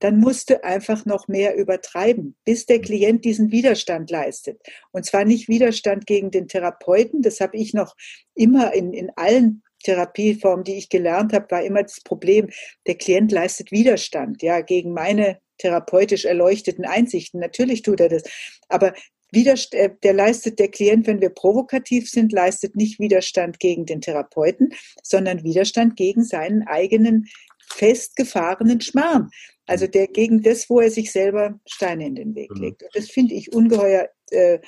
[0.00, 4.60] dann musst du einfach noch mehr übertreiben, bis der Klient diesen Widerstand leistet.
[4.90, 7.94] Und zwar nicht Widerstand gegen den Therapeuten, das habe ich noch
[8.34, 12.50] immer in, in allen Therapieform, die ich gelernt habe, war immer das Problem,
[12.86, 17.40] der Klient leistet Widerstand, ja, gegen meine therapeutisch erleuchteten Einsichten.
[17.40, 18.24] Natürlich tut er das.
[18.68, 18.92] Aber
[19.30, 24.00] Widerstand, äh, der leistet der Klient, wenn wir provokativ sind, leistet nicht Widerstand gegen den
[24.00, 27.26] Therapeuten, sondern Widerstand gegen seinen eigenen
[27.72, 29.30] festgefahrenen Schmarrn.
[29.66, 32.62] Also der gegen das, wo er sich selber Steine in den Weg mhm.
[32.62, 32.82] legt.
[32.82, 34.58] Und das finde ich ungeheuer äh,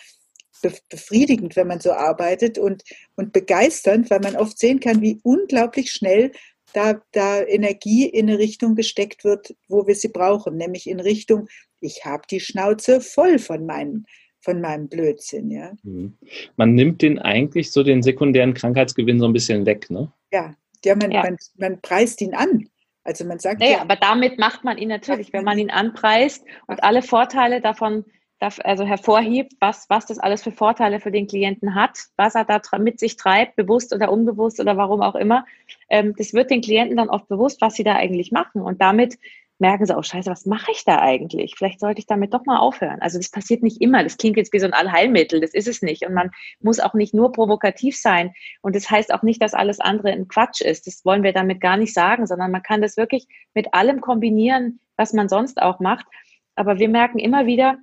[0.89, 2.83] befriedigend, wenn man so arbeitet und,
[3.17, 6.33] und begeisternd, weil man oft sehen kann, wie unglaublich schnell
[6.73, 11.49] da, da Energie in eine Richtung gesteckt wird, wo wir sie brauchen, nämlich in Richtung,
[11.81, 14.07] ich habe die Schnauze voll von meinen
[14.47, 15.73] von meinem Blödsinn, ja.
[15.83, 16.17] Mhm.
[16.57, 20.13] Man nimmt den eigentlich so den sekundären Krankheitsgewinn so ein bisschen weg, ne?
[20.31, 21.23] Ja, ja, man, ja.
[21.25, 22.69] man, man preist ihn an.
[23.03, 26.45] Also man sagt naja, ja, aber damit macht man ihn natürlich, wenn man ihn anpreist
[26.67, 28.05] und alle Vorteile davon
[28.41, 32.61] also hervorhebt, was, was das alles für Vorteile für den Klienten hat, was er da
[32.79, 35.47] mit sich treibt, bewusst oder unbewusst oder warum auch immer.
[35.89, 38.61] Ähm, das wird den Klienten dann oft bewusst, was sie da eigentlich machen.
[38.61, 39.19] Und damit
[39.59, 41.55] merken sie auch, scheiße, was mache ich da eigentlich?
[41.57, 43.01] Vielleicht sollte ich damit doch mal aufhören.
[43.01, 44.03] Also das passiert nicht immer.
[44.03, 45.41] Das klingt jetzt wie so ein Allheilmittel.
[45.41, 46.05] Das ist es nicht.
[46.05, 48.35] Und man muss auch nicht nur provokativ sein.
[48.61, 50.87] Und das heißt auch nicht, dass alles andere ein Quatsch ist.
[50.87, 54.81] Das wollen wir damit gar nicht sagen, sondern man kann das wirklich mit allem kombinieren,
[54.97, 56.07] was man sonst auch macht.
[56.55, 57.79] Aber wir merken immer wieder,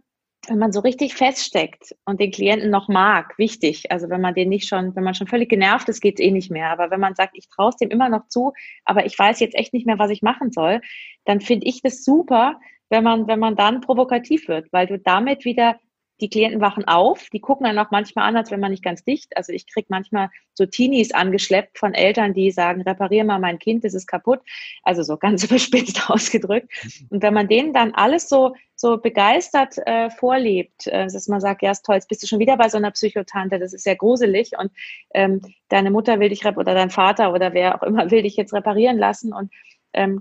[0.47, 3.91] wenn man so richtig feststeckt und den Klienten noch mag, wichtig.
[3.91, 6.51] Also wenn man den nicht schon, wenn man schon völlig genervt ist, geht's eh nicht
[6.51, 6.69] mehr.
[6.69, 8.51] Aber wenn man sagt, ich traue es dem immer noch zu,
[8.83, 10.81] aber ich weiß jetzt echt nicht mehr, was ich machen soll,
[11.25, 15.45] dann finde ich das super, wenn man, wenn man dann provokativ wird, weil du damit
[15.45, 15.77] wieder
[16.23, 19.03] die Klienten wachen auf, die gucken dann auch manchmal an, als wenn man nicht ganz
[19.03, 19.35] dicht.
[19.35, 23.83] Also ich kriege manchmal so Teenies angeschleppt von Eltern, die sagen, reparier mal mein Kind,
[23.83, 24.39] das ist kaputt.
[24.83, 26.69] Also so ganz überspitzt ausgedrückt.
[27.09, 31.61] Und wenn man denen dann alles so, so begeistert äh, vorlebt, äh, dass man sagt,
[31.61, 33.97] ja, ist toll, jetzt bist du schon wieder bei so einer Psychotante, das ist sehr
[33.97, 34.71] gruselig und
[35.13, 38.53] ähm, deine Mutter will dich oder dein Vater oder wer auch immer will dich jetzt
[38.53, 39.51] reparieren lassen und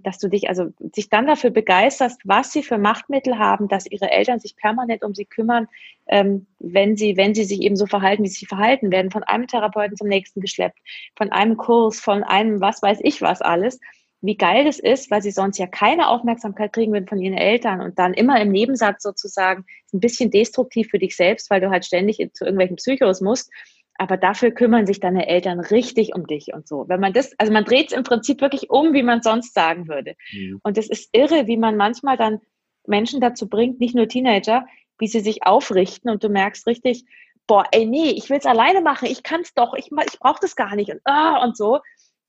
[0.02, 4.10] dass du dich also sich dann dafür begeisterst, was sie für Machtmittel haben, dass ihre
[4.10, 5.66] Eltern sich permanent um sie kümmern,
[6.06, 9.22] ähm, wenn sie, wenn sie sich eben so verhalten, wie sie sich verhalten, werden von
[9.22, 10.78] einem Therapeuten zum nächsten geschleppt,
[11.16, 13.80] von einem Kurs, von einem was weiß ich was alles.
[14.20, 17.80] Wie geil das ist, weil sie sonst ja keine Aufmerksamkeit kriegen würden von ihren Eltern
[17.80, 21.84] und dann immer im Nebensatz sozusagen ein bisschen destruktiv für dich selbst, weil du halt
[21.84, 23.50] ständig zu irgendwelchen Psychos musst
[24.02, 26.86] aber dafür kümmern sich deine Eltern richtig um dich und so.
[26.88, 29.86] Wenn man das, also man dreht es im Prinzip wirklich um, wie man sonst sagen
[29.86, 30.16] würde.
[30.32, 30.58] Mhm.
[30.64, 32.40] Und es ist irre, wie man manchmal dann
[32.84, 34.66] Menschen dazu bringt, nicht nur Teenager,
[34.98, 37.04] wie sie sich aufrichten und du merkst richtig,
[37.46, 40.40] boah, ey, nee, ich will es alleine machen, ich kann es doch, ich, ich brauche
[40.40, 41.78] das gar nicht und, ah, und so.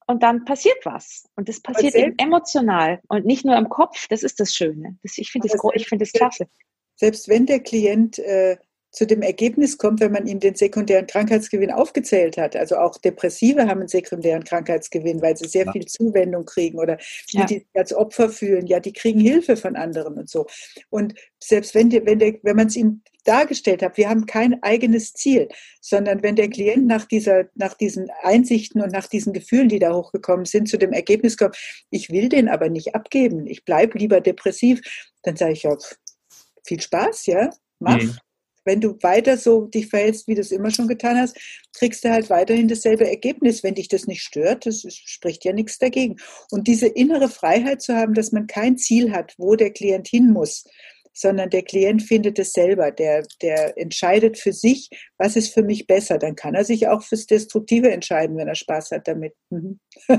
[0.05, 1.27] Und dann passiert was.
[1.35, 4.07] Und das passiert eben emotional und nicht nur im Kopf.
[4.09, 4.97] Das ist das Schöne.
[5.01, 6.45] Das, ich finde das, find das klasse.
[6.95, 8.57] Selbst wenn der Klient äh,
[8.93, 12.55] zu dem Ergebnis kommt, wenn man ihm den sekundären Krankheitsgewinn aufgezählt hat.
[12.55, 15.71] Also auch Depressive haben einen sekundären Krankheitsgewinn, weil sie sehr ja.
[15.71, 16.97] viel Zuwendung kriegen oder
[17.31, 17.45] die, ja.
[17.45, 20.45] die sich als Opfer fühlen, ja, die kriegen Hilfe von anderen und so.
[20.91, 24.61] Und selbst wenn, die, wenn, der, wenn man es ihm dargestellt hat, wir haben kein
[24.61, 25.49] eigenes Ziel,
[25.81, 29.95] sondern wenn der Klient nach, dieser, nach diesen Einsichten und nach diesen Gefühlen, die da
[29.95, 31.57] hochgekommen sind, zu dem Ergebnis kommt,
[31.89, 34.81] ich will den aber nicht abgeben, ich bleibe lieber depressiv,
[35.23, 35.75] dann sage ich ja,
[36.63, 37.99] viel Spaß, ja, mach.
[37.99, 38.17] Mhm
[38.65, 41.37] wenn du weiter so dich verhältst, wie du es immer schon getan hast,
[41.77, 44.65] kriegst du halt weiterhin dasselbe Ergebnis, wenn dich das nicht stört.
[44.65, 46.17] Das spricht ja nichts dagegen.
[46.51, 50.31] Und diese innere Freiheit zu haben, dass man kein Ziel hat, wo der Klient hin
[50.31, 50.65] muss,
[51.13, 52.91] sondern der Klient findet es selber.
[52.91, 56.17] Der, der entscheidet für sich, was ist für mich besser.
[56.17, 59.33] Dann kann er sich auch fürs Destruktive entscheiden, wenn er Spaß hat damit.
[59.49, 59.79] Mhm.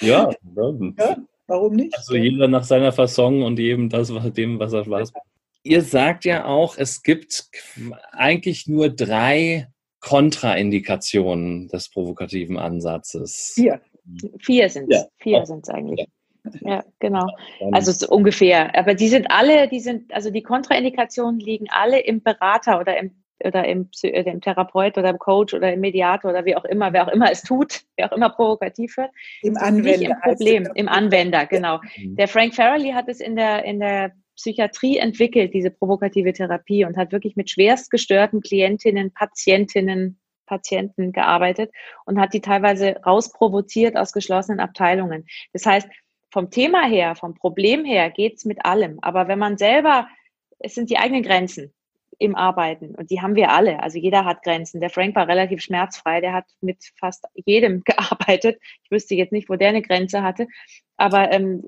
[0.00, 1.96] ja, ja, warum nicht?
[1.96, 5.24] Also jeder nach seiner Fasson und jedem das, was dem, was er Spaß macht.
[5.62, 7.50] Ihr sagt ja auch, es gibt
[8.12, 9.68] eigentlich nur drei
[10.00, 13.52] Kontraindikationen des provokativen Ansatzes.
[13.54, 13.80] Vier.
[14.40, 15.02] Vier sind es.
[15.02, 15.06] Ja.
[15.18, 16.06] Vier sind es eigentlich.
[16.62, 17.26] Ja, genau.
[17.72, 18.74] Also so ungefähr.
[18.74, 23.20] Aber die sind alle, die sind, also die Kontraindikationen liegen alle im Berater oder im
[23.44, 26.92] oder im, äh, im Therapeut oder im Coach oder im Mediator oder wie auch immer,
[26.92, 29.10] wer auch immer es tut, wer auch immer provokativ wird.
[29.42, 29.98] Im Anwender.
[29.98, 31.80] Nicht im Problem, im Anwender, genau.
[31.96, 32.16] Mhm.
[32.16, 36.96] Der Frank Farrelly hat es in der, in der Psychiatrie entwickelt, diese provokative Therapie, und
[36.96, 41.70] hat wirklich mit schwerst gestörten Klientinnen, Patientinnen, Patienten gearbeitet
[42.06, 45.26] und hat die teilweise rausprovoziert aus geschlossenen Abteilungen.
[45.52, 45.88] Das heißt,
[46.30, 48.98] vom Thema her, vom Problem her geht's mit allem.
[49.02, 50.08] Aber wenn man selber,
[50.58, 51.72] es sind die eigenen Grenzen
[52.20, 53.82] im Arbeiten und die haben wir alle.
[53.82, 54.80] Also jeder hat Grenzen.
[54.80, 58.60] Der Frank war relativ schmerzfrei, der hat mit fast jedem gearbeitet.
[58.84, 60.46] Ich wüsste jetzt nicht, wo der eine Grenze hatte.
[60.98, 61.62] Aber ähm,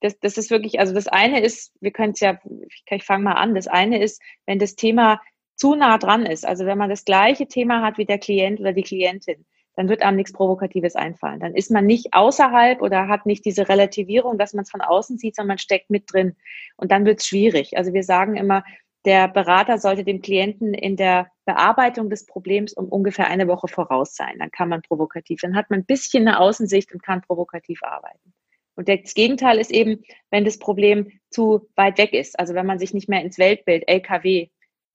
[0.00, 2.38] das, das ist wirklich, also das eine ist, wir können es ja,
[2.68, 5.20] ich, ich fange mal an, das eine ist, wenn das Thema
[5.56, 8.72] zu nah dran ist, also wenn man das gleiche Thema hat wie der Klient oder
[8.72, 11.40] die Klientin, dann wird einem nichts Provokatives einfallen.
[11.40, 15.18] Dann ist man nicht außerhalb oder hat nicht diese Relativierung, dass man es von außen
[15.18, 16.36] sieht, sondern man steckt mit drin.
[16.76, 17.76] Und dann wird es schwierig.
[17.76, 18.62] Also wir sagen immer,
[19.06, 24.16] der Berater sollte dem Klienten in der Bearbeitung des Problems um ungefähr eine Woche voraus
[24.16, 24.38] sein.
[24.38, 28.34] Dann kann man provokativ, dann hat man ein bisschen eine Außensicht und kann provokativ arbeiten.
[28.74, 32.38] Und das Gegenteil ist eben, wenn das Problem zu weit weg ist.
[32.38, 34.48] Also wenn man sich nicht mehr ins Weltbild, LKW,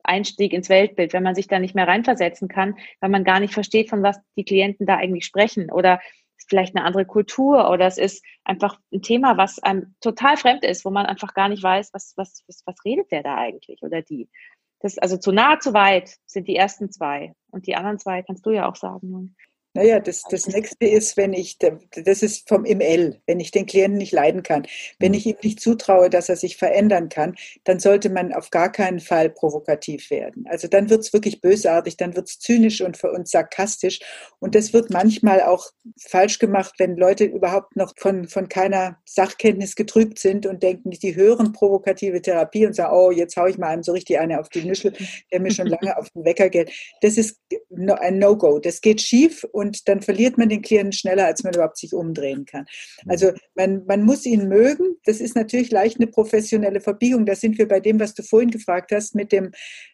[0.04, 3.54] Einstieg ins Weltbild, wenn man sich da nicht mehr reinversetzen kann, weil man gar nicht
[3.54, 6.00] versteht, von was die Klienten da eigentlich sprechen oder
[6.48, 10.86] vielleicht eine andere Kultur oder es ist einfach ein Thema, was einem total fremd ist,
[10.86, 14.02] wo man einfach gar nicht weiß, was, was, was, was redet der da eigentlich oder
[14.02, 14.30] die.
[14.80, 17.36] Das, also zu nah, zu weit sind die ersten zwei.
[17.52, 19.36] Und die anderen zwei kannst du ja auch sagen.
[19.74, 24.00] Naja, das, das nächste ist, wenn ich, das ist vom ML, wenn ich den Klienten
[24.00, 24.68] nicht leiden kann.
[25.00, 25.18] Wenn mhm.
[25.18, 29.00] ich ihm nicht zutraue, dass er sich verändern kann, dann sollte man auf gar keinen
[29.00, 30.46] Fall provokativ werden.
[30.50, 34.00] Also dann wird es wirklich bösartig, dann wird es zynisch und, und sarkastisch.
[34.40, 39.78] Und das wird manchmal auch falsch gemacht, wenn Leute überhaupt noch von, von keiner Sachkenntnis
[39.78, 43.68] getrübt sind und denken, die hören provokative Therapie und sagen, oh, jetzt haue ich mal
[43.68, 44.94] einem so richtig eine auf die Nischel,
[45.32, 46.72] der mir schon lange auf den Wecker geht.
[47.02, 47.40] Das ist
[47.90, 48.60] ein No-Go.
[48.60, 52.46] Das geht schief und dann verliert man den Klienten schneller, als man überhaupt sich umdrehen
[52.46, 52.66] kann.
[53.08, 54.98] Also man, man muss ihn mögen.
[55.06, 57.26] Das ist natürlich leicht eine professionelle Verbiegung.
[57.26, 59.52] Da sind wir bei dem, was du vorhin gefragt hast, mit dem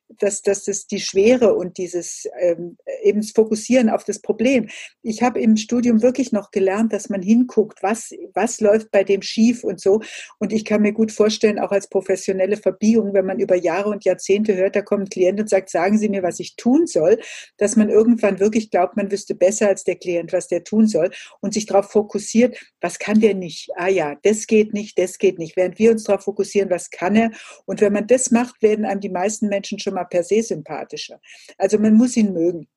[0.09, 4.69] dass, dass das die Schwere und dieses ähm, eben das Fokussieren auf das Problem.
[5.03, 9.21] Ich habe im Studium wirklich noch gelernt, dass man hinguckt, was, was läuft bei dem
[9.21, 10.01] schief und so.
[10.39, 14.05] Und ich kann mir gut vorstellen, auch als professionelle Verbiegung, wenn man über Jahre und
[14.05, 17.19] Jahrzehnte hört, da kommt ein Klient und sagt, sagen Sie mir, was ich tun soll,
[17.57, 21.11] dass man irgendwann wirklich glaubt, man wüsste besser als der Klient, was der tun soll
[21.41, 23.69] und sich darauf fokussiert, was kann der nicht?
[23.75, 25.57] Ah ja, das geht nicht, das geht nicht.
[25.57, 27.31] Während wir uns darauf fokussieren, was kann er?
[27.65, 31.19] Und wenn man das macht, werden einem die meisten Menschen schon mal per se sympathischer.
[31.57, 32.67] Also man muss ihn mögen.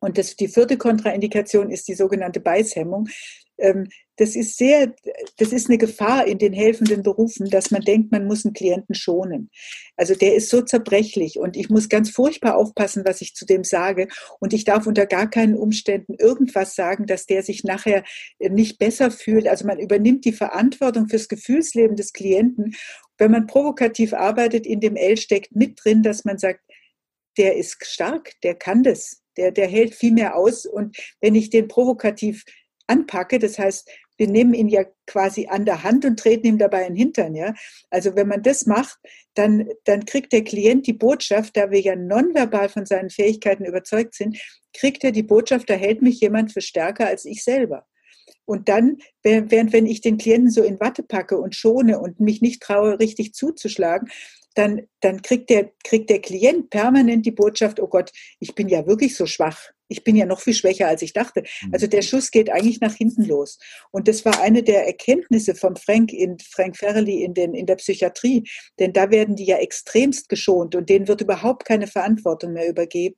[0.00, 3.08] Und das, die vierte Kontraindikation ist die sogenannte Beißhemmung.
[3.58, 4.94] Ähm, das ist sehr,
[5.38, 8.94] das ist eine Gefahr in den helfenden Berufen, dass man denkt, man muss einen Klienten
[8.94, 9.50] schonen.
[9.96, 13.64] Also der ist so zerbrechlich und ich muss ganz furchtbar aufpassen, was ich zu dem
[13.64, 14.08] sage.
[14.38, 18.04] Und ich darf unter gar keinen Umständen irgendwas sagen, dass der sich nachher
[18.38, 19.48] nicht besser fühlt.
[19.48, 22.74] Also man übernimmt die Verantwortung fürs Gefühlsleben des Klienten.
[23.18, 26.60] Wenn man provokativ arbeitet, in dem L steckt mit drin, dass man sagt,
[27.36, 30.66] der ist stark, der kann das, der, der hält viel mehr aus.
[30.66, 32.44] Und wenn ich den provokativ
[32.86, 36.82] anpacke, das heißt, wir nehmen ihn ja quasi an der Hand und treten ihm dabei
[36.82, 37.54] in den Hintern, ja.
[37.90, 38.98] Also wenn man das macht,
[39.34, 44.14] dann, dann kriegt der Klient die Botschaft, da wir ja nonverbal von seinen Fähigkeiten überzeugt
[44.14, 44.38] sind,
[44.72, 47.86] kriegt er die Botschaft, da hält mich jemand für stärker als ich selber.
[48.46, 52.42] Und dann, während wenn ich den Klienten so in Watte packe und schone und mich
[52.42, 54.08] nicht traue, richtig zuzuschlagen,
[54.54, 58.86] dann, dann kriegt, der, kriegt der Klient permanent die Botschaft, oh Gott, ich bin ja
[58.86, 59.70] wirklich so schwach.
[59.88, 61.42] Ich bin ja noch viel schwächer, als ich dachte.
[61.62, 61.74] Mhm.
[61.74, 63.58] Also der Schuss geht eigentlich nach hinten los.
[63.90, 67.76] Und das war eine der Erkenntnisse von Frank in Frank Ferrelli in, den, in der
[67.76, 68.44] Psychiatrie.
[68.78, 73.16] Denn da werden die ja extremst geschont und denen wird überhaupt keine Verantwortung mehr übergeben.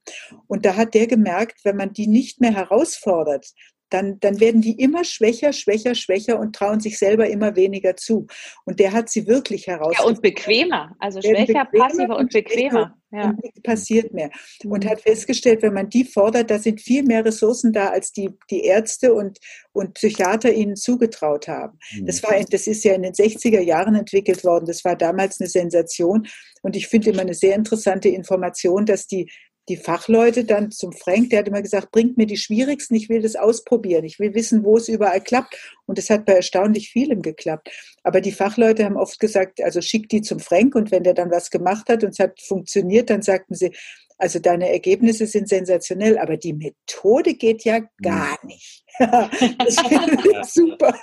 [0.49, 3.53] Und da hat der gemerkt, wenn man die nicht mehr herausfordert,
[3.91, 8.27] dann, dann werden die immer schwächer, schwächer, schwächer und trauen sich selber immer weniger zu.
[8.65, 10.05] Und der hat sie wirklich herausgefordert.
[10.05, 12.97] Ja, und bequemer, also schwächer, passiver und bequemer.
[13.13, 13.31] Ja.
[13.31, 14.31] Und nichts passiert mehr.
[14.65, 18.31] Und hat festgestellt, wenn man die fordert, da sind viel mehr Ressourcen da, als die,
[18.51, 19.39] die Ärzte und,
[19.73, 21.79] und Psychiater ihnen zugetraut haben.
[22.03, 24.67] Das, war, das ist ja in den 60er Jahren entwickelt worden.
[24.67, 26.27] Das war damals eine Sensation.
[26.63, 29.31] Und ich finde immer eine sehr interessante Information, dass die
[29.69, 33.23] die Fachleute dann zum Frank, der hat immer gesagt, bringt mir die schwierigsten, ich will
[33.23, 35.57] das ausprobieren, ich will wissen, wo es überall klappt.
[35.87, 37.71] Und es hat bei erstaunlich vielem geklappt.
[38.03, 41.31] Aber die Fachleute haben oft gesagt, also schickt die zum Frank und wenn der dann
[41.31, 43.73] was gemacht hat und es hat funktioniert, dann sagten sie,
[44.19, 48.49] also deine Ergebnisse sind sensationell, aber die Methode geht ja gar hm.
[48.49, 48.85] nicht.
[48.99, 50.95] das finde ich super.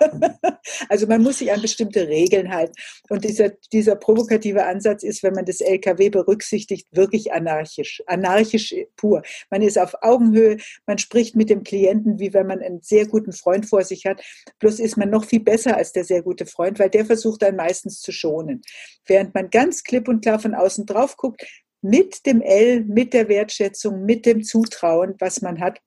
[0.89, 2.73] Also man muss sich an bestimmte Regeln halten.
[3.09, 8.01] Und dieser, dieser provokative Ansatz ist, wenn man das LKW berücksichtigt, wirklich anarchisch.
[8.07, 9.21] Anarchisch pur.
[9.51, 13.31] Man ist auf Augenhöhe, man spricht mit dem Klienten, wie wenn man einen sehr guten
[13.31, 14.23] Freund vor sich hat.
[14.59, 17.55] Bloß ist man noch viel besser als der sehr gute Freund, weil der versucht dann
[17.55, 18.63] meistens zu schonen.
[19.05, 21.43] Während man ganz klipp und klar von außen drauf guckt,
[21.83, 25.79] mit dem L, mit der Wertschätzung, mit dem Zutrauen, was man hat,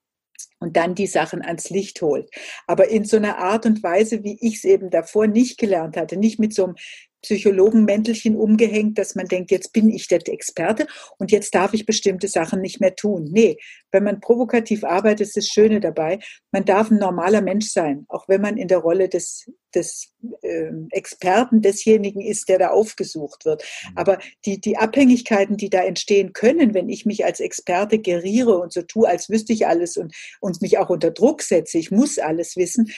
[0.59, 2.29] und dann die Sachen ans Licht holt.
[2.67, 6.17] Aber in so einer Art und Weise, wie ich es eben davor nicht gelernt hatte,
[6.17, 6.75] nicht mit so einem
[7.23, 12.27] Psychologenmäntelchen umgehängt, dass man denkt, jetzt bin ich der Experte und jetzt darf ich bestimmte
[12.27, 13.27] Sachen nicht mehr tun.
[13.31, 13.57] Nee,
[13.91, 16.19] wenn man provokativ arbeitet, ist das Schöne dabei,
[16.51, 20.71] man darf ein normaler Mensch sein, auch wenn man in der Rolle des des äh,
[20.91, 23.63] Experten desjenigen ist, der da aufgesucht wird.
[23.63, 23.97] Mhm.
[23.97, 28.73] Aber die, die Abhängigkeiten, die da entstehen können, wenn ich mich als Experte geriere und
[28.73, 32.17] so tue, als wüsste ich alles und, und mich auch unter Druck setze, ich muss
[32.17, 32.91] alles wissen,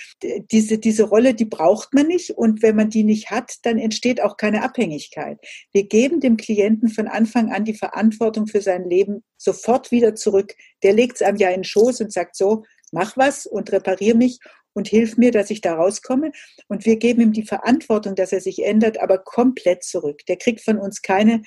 [0.51, 2.31] diese, diese Rolle, die braucht man nicht.
[2.31, 5.39] Und wenn man die nicht hat, dann entsteht auch keine Abhängigkeit.
[5.73, 10.53] Wir geben dem Klienten von Anfang an die Verantwortung für sein Leben sofort wieder zurück.
[10.83, 14.15] Der legt es einem ja in den Schoß und sagt so, mach was und reparier
[14.15, 14.39] mich
[14.73, 16.31] und hilf mir, dass ich da rauskomme.
[16.67, 20.25] Und wir geben ihm die Verantwortung, dass er sich ändert, aber komplett zurück.
[20.27, 21.41] Der kriegt von uns keine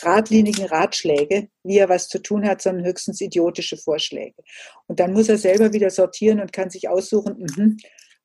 [0.00, 4.42] geradlinigen Ratschläge, wie er was zu tun hat, sondern höchstens idiotische Vorschläge.
[4.86, 7.76] Und dann muss er selber wieder sortieren und kann sich aussuchen, mh,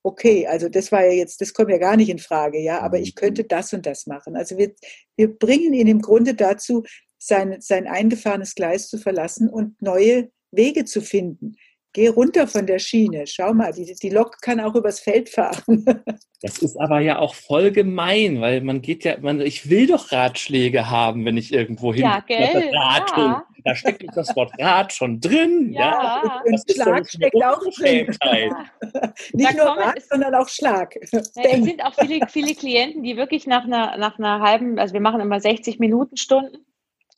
[0.03, 2.99] okay, also das war ja jetzt, das kommt ja gar nicht in Frage, ja, aber
[2.99, 4.35] ich könnte das und das machen.
[4.35, 4.73] Also wir,
[5.17, 6.83] wir bringen ihn im Grunde dazu,
[7.19, 11.55] sein, sein eingefahrenes Gleis zu verlassen und neue Wege zu finden.
[11.93, 13.25] Geh runter von der Schiene.
[13.25, 15.85] Schau mal, die, die Lok kann auch übers Feld fahren.
[16.43, 20.11] Das ist aber ja auch voll gemein, weil man geht ja, man, ich will doch
[20.11, 22.03] Ratschläge haben, wenn ich irgendwo hin.
[22.03, 22.69] Ja, gell?
[22.71, 23.43] Ja.
[23.63, 25.73] Da steckt das Wort Rat schon drin.
[25.73, 26.41] Ja, ja.
[26.45, 28.07] und Schlag steckt auch drin.
[29.33, 30.95] Nicht nur Rat, sondern auch Schlag.
[31.11, 34.93] Ja, es sind auch viele, viele Klienten, die wirklich nach einer, nach einer halben, also
[34.93, 36.67] wir machen immer 60 Minuten Stunden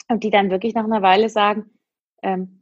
[0.08, 1.72] und die dann wirklich nach einer Weile sagen,
[2.24, 2.59] ähm,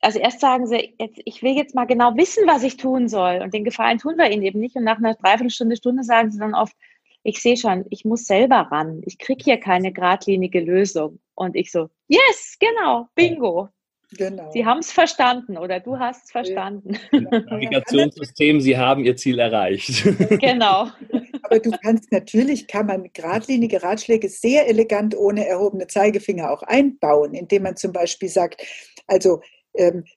[0.00, 3.40] also erst sagen sie, jetzt, ich will jetzt mal genau wissen, was ich tun soll.
[3.42, 4.76] Und den Gefallen tun wir ihnen eben nicht.
[4.76, 6.74] Und nach einer Dreiviertelstunde, Stunde sagen sie dann oft,
[7.22, 9.02] ich sehe schon, ich muss selber ran.
[9.04, 11.18] Ich kriege hier keine geradlinige Lösung.
[11.34, 13.68] Und ich so, yes, genau, bingo.
[14.16, 14.50] Genau.
[14.52, 16.98] Sie haben es verstanden oder du hast es verstanden.
[17.12, 20.04] Navigationssystem, Sie haben Ihr Ziel erreicht.
[20.40, 20.88] Genau.
[21.42, 27.34] Aber du kannst natürlich, kann man geradlinige Ratschläge sehr elegant ohne erhobene Zeigefinger auch einbauen,
[27.34, 28.62] indem man zum Beispiel sagt,
[29.06, 29.42] also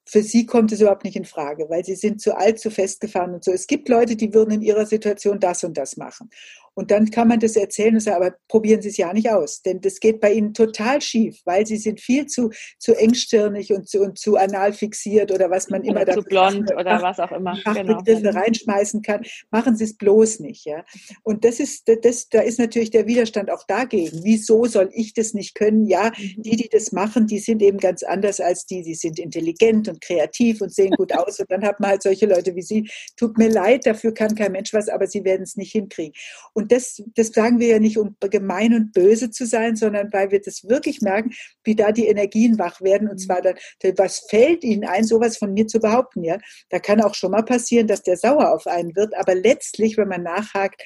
[0.05, 3.33] für sie kommt es überhaupt nicht in Frage, weil sie sind zu alt, zu festgefahren
[3.33, 3.51] und so.
[3.51, 6.29] Es gibt Leute, die würden in ihrer Situation das und das machen.
[6.73, 9.61] Und dann kann man das erzählen und sagen, aber probieren Sie es ja nicht aus.
[9.61, 13.89] Denn das geht bei Ihnen total schief, weil Sie sind viel zu, zu engstirnig und
[13.89, 17.19] zu, und zu anal fixiert oder was man immer da zu blond macht, oder was
[17.19, 18.39] auch immer Fachbegriffe genau.
[18.39, 19.21] reinschmeißen kann.
[19.51, 20.65] Machen Sie es bloß nicht.
[20.65, 20.83] Ja?
[21.23, 24.21] Und das ist, das, da ist natürlich der Widerstand auch dagegen.
[24.23, 25.85] Wieso soll ich das nicht können?
[25.85, 26.41] Ja, mhm.
[26.41, 28.83] die, die das machen, die sind eben ganz anders als die.
[28.83, 31.39] Sie sind intelligent und kreativ und sehen gut aus.
[31.39, 32.89] Und dann hat man halt solche Leute wie Sie.
[33.17, 36.13] Tut mir leid, dafür kann kein Mensch was, aber Sie werden es nicht hinkriegen.
[36.53, 40.11] Und und das, das sagen wir ja nicht, um gemein und böse zu sein, sondern
[40.13, 41.31] weil wir das wirklich merken,
[41.63, 43.09] wie da die Energien wach werden.
[43.09, 43.55] Und zwar dann,
[43.97, 46.37] was fällt ihnen ein, sowas von mir zu behaupten, ja?
[46.69, 49.15] Da kann auch schon mal passieren, dass der sauer auf einen wird.
[49.17, 50.81] Aber letztlich, wenn man nachhakt,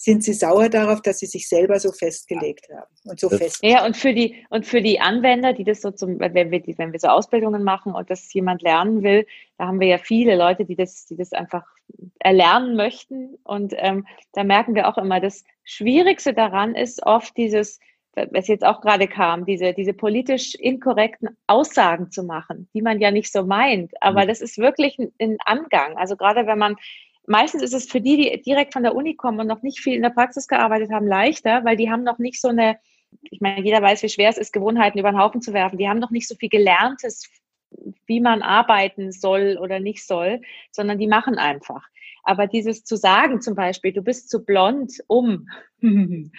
[0.00, 3.58] sind sie sauer darauf, dass sie sich selber so festgelegt haben und so fest.
[3.64, 6.92] Ja, und für die und für die Anwender, die das so zum, wenn wir wenn
[6.92, 9.26] wir so Ausbildungen machen und das jemand lernen will,
[9.58, 11.64] da haben wir ja viele Leute, die das, die das einfach
[12.20, 13.38] erlernen möchten.
[13.42, 17.80] Und ähm, da merken wir auch immer, das Schwierigste daran ist oft dieses,
[18.14, 23.10] was jetzt auch gerade kam, diese, diese politisch inkorrekten Aussagen zu machen, die man ja
[23.10, 23.92] nicht so meint.
[24.00, 24.28] Aber mhm.
[24.28, 25.96] das ist wirklich ein, ein Angang.
[25.96, 26.76] Also gerade wenn man
[27.28, 29.94] meistens ist es für die, die direkt von der Uni kommen und noch nicht viel
[29.94, 32.78] in der Praxis gearbeitet haben, leichter, weil die haben noch nicht so eine,
[33.22, 35.78] ich meine, jeder weiß, wie schwer es ist, Gewohnheiten über den Haufen zu werfen.
[35.78, 37.28] Die haben noch nicht so viel Gelerntes,
[38.06, 41.86] wie man arbeiten soll oder nicht soll, sondern die machen einfach.
[42.22, 45.48] Aber dieses zu sagen zum Beispiel, du bist zu blond, um,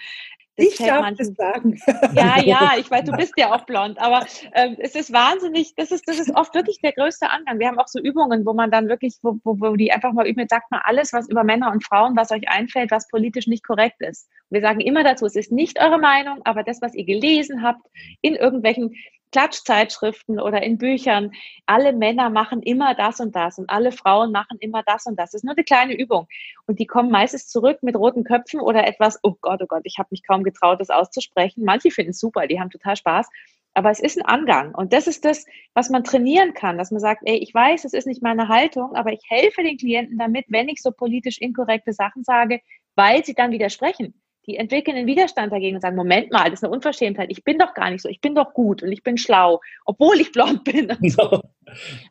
[0.59, 1.79] Das ich darf manchen, das sagen.
[2.13, 5.91] Ja, ja, ich weiß, du bist ja auch blond, aber ähm, es ist wahnsinnig, das
[5.91, 7.59] ist, das ist oft wirklich der größte Angang.
[7.59, 10.27] Wir haben auch so Übungen, wo man dann wirklich, wo, wo, wo die einfach mal
[10.27, 13.65] üben, sagt mal alles, was über Männer und Frauen, was euch einfällt, was politisch nicht
[13.65, 14.27] korrekt ist.
[14.49, 17.63] Und wir sagen immer dazu, es ist nicht eure Meinung, aber das, was ihr gelesen
[17.63, 17.85] habt,
[18.21, 18.93] in irgendwelchen
[19.31, 21.31] Klatschzeitschriften oder in Büchern,
[21.65, 25.31] alle Männer machen immer das und das und alle Frauen machen immer das und das.
[25.31, 26.27] Das ist nur eine kleine Übung.
[26.65, 29.97] Und die kommen meistens zurück mit roten Köpfen oder etwas, oh Gott, oh Gott, ich
[29.99, 31.63] habe mich kaum getraut, das auszusprechen.
[31.63, 33.29] Manche finden es super, die haben total Spaß.
[33.75, 34.73] Aber es ist ein Angang.
[34.73, 37.93] Und das ist das, was man trainieren kann, dass man sagt, ey, ich weiß, es
[37.93, 41.93] ist nicht meine Haltung, aber ich helfe den Klienten damit, wenn ich so politisch inkorrekte
[41.93, 42.61] Sachen sage,
[42.95, 44.19] weil sie dann widersprechen
[44.49, 47.59] die entwickeln einen Widerstand dagegen und sagen, Moment mal, das ist eine Unverschämtheit, ich bin
[47.59, 50.63] doch gar nicht so, ich bin doch gut und ich bin schlau, obwohl ich blond
[50.63, 50.89] bin.
[51.09, 51.41] So.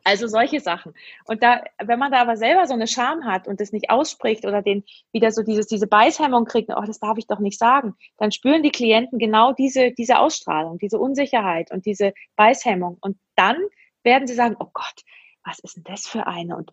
[0.03, 0.93] Also solche Sachen.
[1.25, 4.45] Und da, wenn man da aber selber so eine Scham hat und das nicht ausspricht
[4.45, 7.95] oder den wieder so dieses, diese Beißhemmung kriegt, oh, das darf ich doch nicht sagen,
[8.17, 12.97] dann spüren die Klienten genau diese, diese Ausstrahlung, diese Unsicherheit und diese Beißhemmung.
[13.01, 13.57] Und dann
[14.03, 15.01] werden sie sagen, oh Gott,
[15.43, 16.55] was ist denn das für eine?
[16.55, 16.71] Und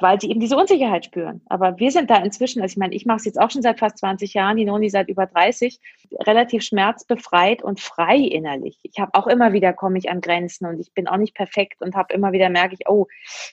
[0.00, 1.40] weil sie eben diese Unsicherheit spüren.
[1.46, 3.78] Aber wir sind da inzwischen, also ich meine, ich mache es jetzt auch schon seit
[3.78, 5.80] fast 20 Jahren, die Noni seit über 30,
[6.26, 8.78] relativ schmerzbefreit und frei innerlich.
[8.82, 11.80] Ich habe auch immer wieder, komme ich an Grenzen und ich bin auch nicht perfekt
[11.80, 13.06] und habe immer wieder, merke ich, oh,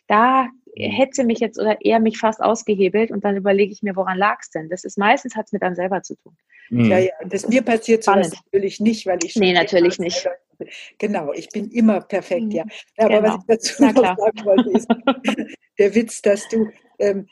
[0.07, 3.95] da hätte sie mich jetzt oder eher mich fast ausgehebelt und dann überlege ich mir,
[3.95, 4.69] woran lag es denn?
[4.69, 6.35] Das ist meistens, hat es mit einem selber zu tun.
[6.69, 6.91] Mhm.
[6.91, 10.27] Ja, ja, das mir passiert sowas natürlich nicht, weil ich Nee, natürlich nicht.
[10.97, 12.65] Genau, ich bin immer perfekt, ja.
[12.65, 12.69] Mhm.
[12.97, 13.23] Aber genau.
[13.23, 14.87] was ich dazu noch sagen wollte, ist
[15.77, 16.69] der Witz, dass du,
[16.99, 17.27] ähm,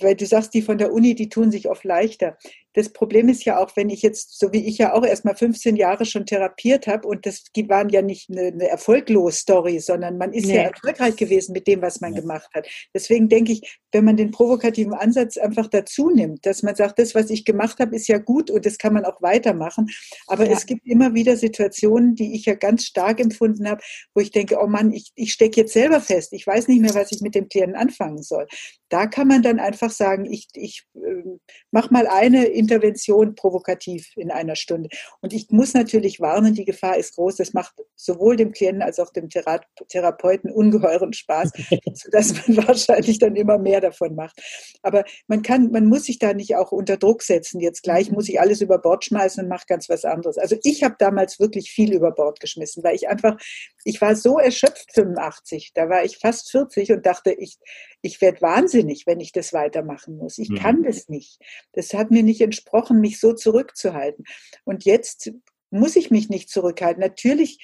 [0.00, 2.38] weil du sagst, die von der Uni, die tun sich oft leichter
[2.74, 5.34] das Problem ist ja auch, wenn ich jetzt, so wie ich ja auch erst mal
[5.34, 10.18] 15 Jahre schon therapiert habe und das waren ja nicht eine, eine erfolglos Story, sondern
[10.18, 10.56] man ist nee.
[10.56, 12.20] ja erfolgreich gewesen mit dem, was man ja.
[12.20, 12.66] gemacht hat.
[12.92, 17.14] Deswegen denke ich, wenn man den provokativen Ansatz einfach dazu nimmt, dass man sagt, das,
[17.14, 19.88] was ich gemacht habe, ist ja gut und das kann man auch weitermachen.
[20.26, 20.52] Aber ja.
[20.52, 23.80] es gibt immer wieder Situationen, die ich ja ganz stark empfunden habe,
[24.14, 26.32] wo ich denke, oh Mann, ich, ich stecke jetzt selber fest.
[26.32, 28.48] Ich weiß nicht mehr, was ich mit dem Klienten anfangen soll.
[28.88, 31.38] Da kann man dann einfach sagen, ich, ich äh,
[31.70, 34.88] mach mal eine Intervention provokativ in einer Stunde.
[35.20, 37.36] Und ich muss natürlich warnen, die Gefahr ist groß.
[37.36, 41.52] Das macht sowohl dem Klienten als auch dem Therapeuten ungeheuren Spaß,
[41.94, 44.40] sodass man wahrscheinlich dann immer mehr davon macht.
[44.82, 47.60] Aber man kann, man muss sich da nicht auch unter Druck setzen.
[47.60, 50.38] Jetzt gleich muss ich alles über Bord schmeißen und mache ganz was anderes.
[50.38, 53.36] Also ich habe damals wirklich viel über Bord geschmissen, weil ich einfach,
[53.84, 57.58] ich war so erschöpft 85, da war ich fast 40 und dachte, ich,
[58.00, 60.38] ich werde wahnsinnig, wenn ich das weitermachen muss.
[60.38, 60.56] Ich mhm.
[60.56, 61.38] kann das nicht.
[61.72, 64.24] Das hat mir nicht entsprochen, mich so zurückzuhalten.
[64.64, 65.32] Und jetzt
[65.70, 67.00] muss ich mich nicht zurückhalten.
[67.00, 67.58] Natürlich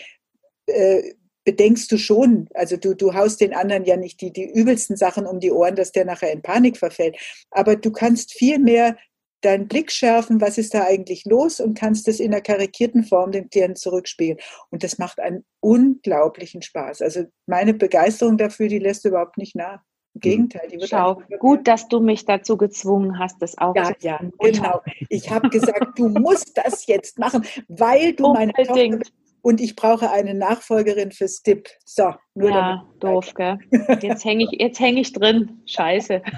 [0.66, 1.14] äh,
[1.44, 5.26] bedenkst du schon, also du, du haust den anderen ja nicht die, die übelsten Sachen
[5.26, 7.16] um die Ohren, dass der nachher in Panik verfällt.
[7.50, 8.96] Aber du kannst viel mehr
[9.42, 13.32] deinen Blick schärfen, was ist da eigentlich los und kannst das in einer karikierten Form
[13.32, 14.38] dem Klienten zurückspielen.
[14.70, 17.00] Und das macht einen unglaublichen Spaß.
[17.00, 19.80] Also meine Begeisterung dafür, die lässt überhaupt nicht nach.
[20.14, 20.20] Im mhm.
[20.20, 23.94] Gegenteil, die wird Schau, gut, dass du mich dazu gezwungen hast, das auch ja, zu
[24.00, 24.80] Ja, genau.
[25.08, 28.56] Ich habe gesagt, du musst das jetzt machen, weil du Unbedingt.
[28.56, 31.68] meine Tochter bist und ich brauche eine Nachfolgerin für STIP.
[31.84, 33.58] So, nur Ja, doof, gell?
[34.02, 35.62] Jetzt hänge ich, häng ich drin.
[35.66, 36.22] Scheiße.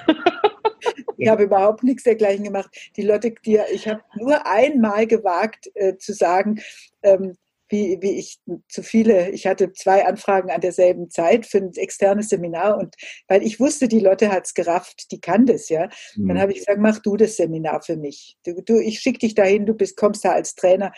[1.19, 2.69] Ich habe überhaupt nichts dergleichen gemacht.
[2.97, 6.61] Die Leute, die, ich habe nur einmal gewagt äh, zu sagen,
[7.05, 7.37] ähm,
[7.73, 12.29] wie, wie ich zu viele, ich hatte zwei Anfragen an derselben Zeit für ein externes
[12.29, 12.95] Seminar und
[13.29, 15.89] weil ich wusste, die Lotte hat es gerafft, die kann das, ja.
[16.15, 16.29] Mhm.
[16.29, 18.37] Dann habe ich gesagt, mach du das Seminar für mich.
[18.45, 20.93] Du, du ich schicke dich dahin, du bist, kommst da als Trainer.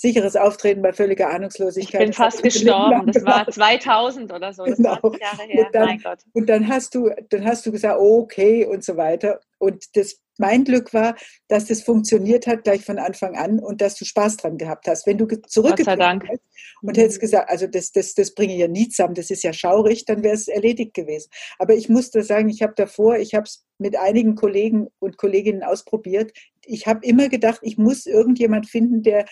[0.00, 2.02] Sicheres Auftreten bei völliger Ahnungslosigkeit.
[2.02, 3.10] Ich bin fast gestorben.
[3.10, 4.64] Das war 2000 oder so.
[4.64, 4.94] Das genau.
[5.20, 5.66] Jahre her.
[5.66, 6.20] Und dann, mein Gott.
[6.34, 9.40] Und dann hast du, dann hast du gesagt, okay und so weiter.
[9.58, 11.16] Und das mein Glück war,
[11.48, 15.04] dass das funktioniert hat gleich von Anfang an und dass du Spaß dran gehabt hast.
[15.04, 16.44] Wenn du zurückgekommen hättest
[16.80, 19.52] und hättest gesagt, also das, das, das bringe ich ja nie zusammen, das ist ja
[19.52, 21.28] schaurig, dann wäre es erledigt gewesen.
[21.58, 25.64] Aber ich musste sagen, ich habe davor, ich habe es mit einigen Kollegen und Kolleginnen
[25.64, 26.30] ausprobiert.
[26.64, 29.26] Ich habe immer gedacht, ich muss irgendjemand finden, der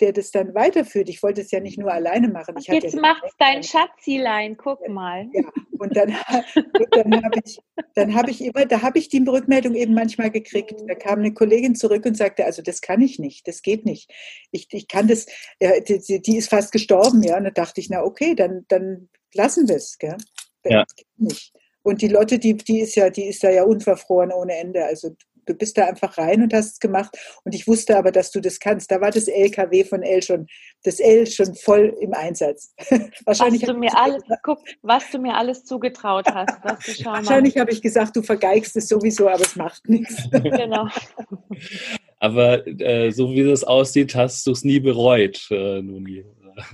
[0.00, 1.08] der das dann weiterführt.
[1.08, 2.56] Ich wollte es ja nicht nur alleine machen.
[2.58, 5.28] Ich Jetzt ja macht's dein Schatzilein, guck mal.
[5.32, 5.44] Ja,
[5.78, 6.14] und dann,
[6.90, 7.58] dann habe ich,
[7.94, 10.74] dann habe ich immer, da habe ich die Rückmeldung eben manchmal gekriegt.
[10.86, 14.10] Da kam eine Kollegin zurück und sagte, also das kann ich nicht, das geht nicht.
[14.50, 15.26] Ich, ich kann das,
[15.60, 17.36] ja, die, die, ist fast gestorben, ja.
[17.36, 20.16] Und da dachte ich, na okay, dann, dann lassen wir es, gell?
[20.64, 20.84] Ja.
[20.84, 21.52] Das geht nicht.
[21.82, 24.84] Und die Lotte, die, die ist ja, die ist da ja unverfroren ohne Ende.
[24.84, 25.16] Also
[25.50, 27.16] du bist da einfach rein und hast es gemacht.
[27.44, 28.90] Und ich wusste aber, dass du das kannst.
[28.90, 30.46] Da war das LKW von L schon,
[30.84, 32.74] das L schon voll im Einsatz.
[33.24, 37.04] Wahrscheinlich was du mir alles, guck, was du mir alles zugetraut hast.
[37.04, 40.16] Wahrscheinlich habe ich gesagt, du vergeigst es sowieso, aber es macht nichts.
[40.30, 40.88] genau.
[42.18, 46.24] Aber äh, so wie das aussieht, hast du es nie bereut, äh, Nuni.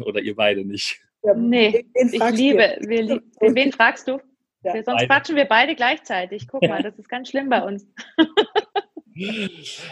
[0.00, 1.00] Oder ihr beide nicht.
[1.22, 2.76] Ja, nee, ich liebe.
[2.86, 4.18] Wir, wen fragst du?
[4.62, 4.72] Ja.
[4.72, 5.06] Sonst beide.
[5.06, 6.48] quatschen wir beide gleichzeitig.
[6.48, 7.86] Guck mal, das ist ganz schlimm bei uns.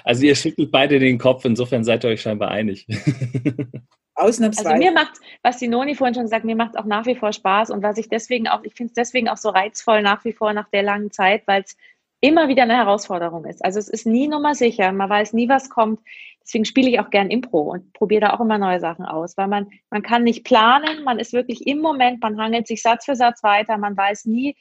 [0.04, 2.86] Also ihr schüttelt beide den Kopf, insofern seid ihr euch scheinbar einig.
[4.14, 4.68] Ausnahmsweise.
[4.68, 7.32] Also mir macht, was die Noni vorhin schon gesagt, mir macht auch nach wie vor
[7.32, 10.32] Spaß und was ich deswegen auch, ich finde es deswegen auch so reizvoll nach wie
[10.32, 11.76] vor nach der langen Zeit, weil es
[12.20, 13.64] immer wieder eine Herausforderung ist.
[13.64, 16.00] Also es ist nie Nummer sicher, man weiß nie, was kommt.
[16.44, 19.48] Deswegen spiele ich auch gern Impro und probiere da auch immer neue Sachen aus, weil
[19.48, 23.16] man, man kann nicht planen, man ist wirklich im Moment, man hangelt sich Satz für
[23.16, 24.54] Satz weiter, man weiß nie,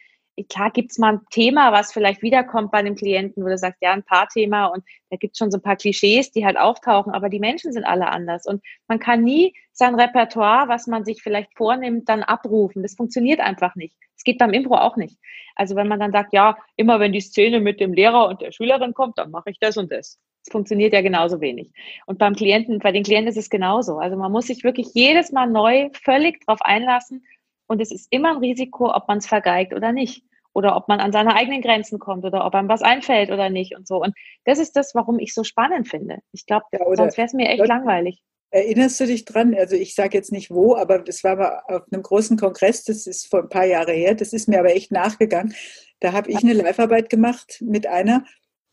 [0.49, 3.91] klar gibt's mal ein Thema, was vielleicht wiederkommt bei einem Klienten, wo du sagst, ja,
[3.91, 7.29] ein paar Thema und da gibt's schon so ein paar Klischees, die halt auftauchen, aber
[7.29, 11.55] die Menschen sind alle anders und man kann nie sein Repertoire, was man sich vielleicht
[11.55, 12.81] vornimmt, dann abrufen.
[12.81, 13.95] Das funktioniert einfach nicht.
[14.15, 15.17] Es geht beim Impro auch nicht.
[15.55, 18.51] Also wenn man dann sagt, ja, immer wenn die Szene mit dem Lehrer und der
[18.51, 20.19] Schülerin kommt, dann mache ich das und das.
[20.45, 21.71] Das funktioniert ja genauso wenig.
[22.05, 23.97] Und beim Klienten, bei den Klienten ist es genauso.
[23.97, 27.25] Also man muss sich wirklich jedes Mal neu völlig drauf einlassen
[27.67, 30.23] und es ist immer ein Risiko, ob man es vergeigt oder nicht.
[30.55, 33.75] Oder ob man an seine eigenen Grenzen kommt oder ob einem was einfällt oder nicht
[33.75, 33.99] und so.
[33.99, 34.13] Und
[34.45, 36.19] das ist das, warum ich so spannend finde.
[36.31, 38.21] Ich glaube, ja, sonst wäre es mir echt langweilig.
[38.51, 39.55] Erinnerst du dich dran?
[39.55, 43.07] Also ich sage jetzt nicht wo, aber das war mal auf einem großen Kongress, das
[43.07, 45.55] ist vor ein paar Jahre her, das ist mir aber echt nachgegangen.
[45.99, 48.23] Da habe ich eine Live-Arbeit gemacht mit einer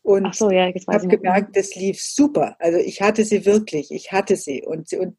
[0.03, 2.55] und so, ja, habe gemerkt, das lief super.
[2.57, 4.63] Also ich hatte sie wirklich, ich hatte sie.
[4.63, 5.15] Und, und,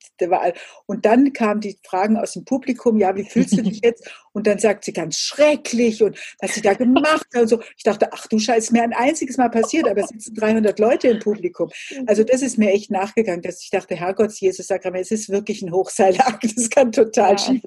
[0.87, 4.11] und dann kamen die Fragen aus dem Publikum, ja, wie fühlst du dich jetzt?
[4.33, 7.61] Und dann sagt sie ganz schrecklich und was sie da gemacht hat und so.
[7.77, 11.09] Ich dachte, ach du Scheiße, mir ein einziges Mal passiert, aber es sitzen 300 Leute
[11.09, 11.71] im Publikum.
[12.07, 15.63] Also das ist mir echt nachgegangen, dass ich dachte, Herrgott, Jesus Sakrament, es ist wirklich
[15.63, 17.63] ein Hochseilakt, das kann total ja, schief.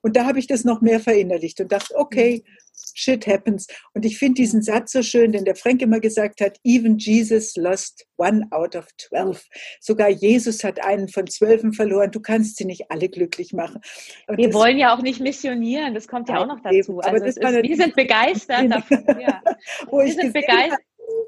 [0.00, 2.63] Und da habe ich das noch mehr verinnerlicht und dachte, okay, mhm
[2.94, 3.66] shit happens.
[3.92, 7.56] Und ich finde diesen Satz so schön, den der Frank immer gesagt hat, even Jesus
[7.56, 9.40] lost one out of twelve.
[9.80, 12.10] Sogar Jesus hat einen von zwölfen verloren.
[12.10, 13.80] Du kannst sie nicht alle glücklich machen.
[14.26, 17.00] Und wir wollen ja auch nicht missionieren, das kommt ja auch noch dazu.
[17.00, 19.04] Also ist, wir sind begeistert davon.
[19.20, 19.42] Ja.
[19.90, 20.80] wir sind begeistert.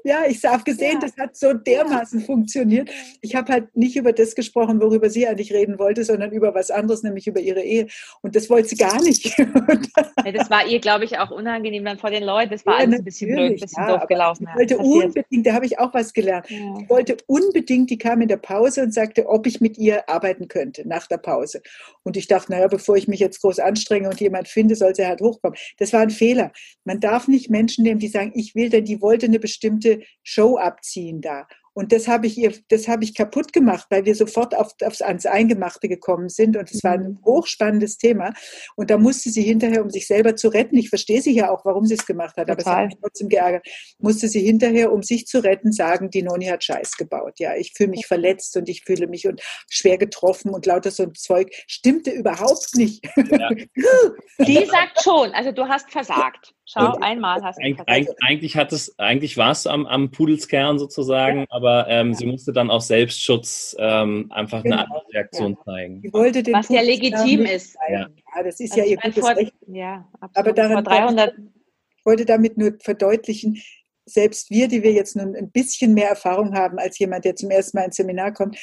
[0.03, 0.99] Ja, ich habe gesehen, ja.
[1.01, 2.89] das hat so dermaßen funktioniert.
[3.21, 6.71] Ich habe halt nicht über das gesprochen, worüber sie eigentlich reden wollte, sondern über was
[6.71, 7.87] anderes, nämlich über ihre Ehe.
[8.21, 9.37] Und das wollte sie gar nicht.
[9.37, 12.51] ja, das war ihr, glaube ich, auch unangenehm dann vor den Leuten.
[12.51, 14.47] Das war ja, alles ein bisschen blöd, ein bisschen doof gelaufen.
[14.49, 16.49] Ich wollte unbedingt, da habe ich auch was gelernt.
[16.49, 20.47] Ich wollte unbedingt, die kam in der Pause und sagte, ob ich mit ihr arbeiten
[20.47, 21.61] könnte nach der Pause.
[22.03, 25.05] Und ich dachte, naja, bevor ich mich jetzt groß anstrenge und jemand finde, soll sie
[25.05, 25.57] halt hochkommen.
[25.79, 26.51] Das war ein Fehler.
[26.85, 29.76] Man darf nicht Menschen nehmen, die sagen, ich will denn, die wollte eine bestimmte
[30.23, 31.47] Show abziehen da.
[31.77, 35.03] Und das habe ich ihr, das habe ich kaputt gemacht, weil wir sofort auf, aufs,
[35.03, 36.57] ans Eingemachte gekommen sind.
[36.57, 37.19] Und es war ein mhm.
[37.23, 38.33] hochspannendes Thema.
[38.75, 41.65] Und da musste sie hinterher, um sich selber zu retten, ich verstehe sie ja auch,
[41.65, 42.51] warum sie es gemacht hat, Total.
[42.51, 43.67] aber es hat mich trotzdem geärgert,
[43.99, 47.33] musste sie hinterher, um sich zu retten, sagen, die Noni hat Scheiß gebaut.
[47.37, 51.03] Ja, ich fühle mich verletzt und ich fühle mich und schwer getroffen und lauter so
[51.03, 51.53] ein Zeug.
[51.67, 53.05] Stimmte überhaupt nicht.
[53.15, 53.49] Ja.
[54.39, 56.55] die sagt schon, also du hast versagt.
[56.65, 58.17] Schau, und einmal hast du versagt.
[58.25, 61.45] Eigentlich, hat es, eigentlich warst du am, am Pudelskern sozusagen, ja.
[61.49, 64.77] aber aber ähm, sie musste dann aus Selbstschutz ähm, einfach genau.
[64.77, 65.63] eine andere Reaktion ja.
[65.65, 66.03] zeigen.
[66.13, 67.75] Was ja legitim ist.
[67.89, 68.07] Ja.
[68.35, 68.43] ja.
[68.43, 69.53] das ist also ja ihr gutes vor, Recht.
[69.67, 70.37] Ja, absolut.
[70.37, 73.61] Aber daran, vor 300 ich wollte damit nur verdeutlichen,
[74.05, 77.49] selbst wir, die wir jetzt nun ein bisschen mehr Erfahrung haben als jemand, der zum
[77.49, 78.57] ersten Mal ins Seminar kommt,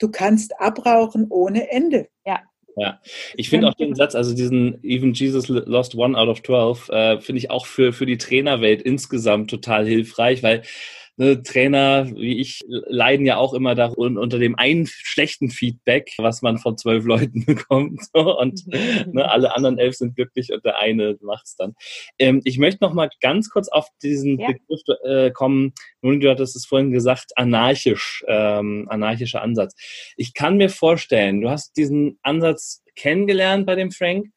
[0.00, 2.08] du kannst abrauchen ohne Ende.
[2.26, 2.40] Ja.
[2.76, 3.00] Ja,
[3.34, 7.20] ich finde auch den Satz, also diesen Even Jesus lost one out of 12, äh,
[7.20, 10.62] finde ich auch für, für die Trainerwelt insgesamt total hilfreich, weil
[11.18, 16.40] ne, Trainer wie ich leiden ja auch immer da unter dem einen schlechten Feedback, was
[16.40, 18.00] man von zwölf Leuten bekommt.
[18.14, 21.74] So, und ne, alle anderen elf sind glücklich und der eine macht's dann.
[22.18, 24.48] Ähm, ich möchte noch mal ganz kurz auf diesen ja.
[24.48, 25.74] Begriff äh, kommen.
[26.00, 29.74] Nun, du hattest es vorhin gesagt, anarchisch, ähm, anarchischer Ansatz.
[30.16, 34.28] Ich kann mir vorstellen, du hast diesen Ansatz kennengelernt bei dem Frank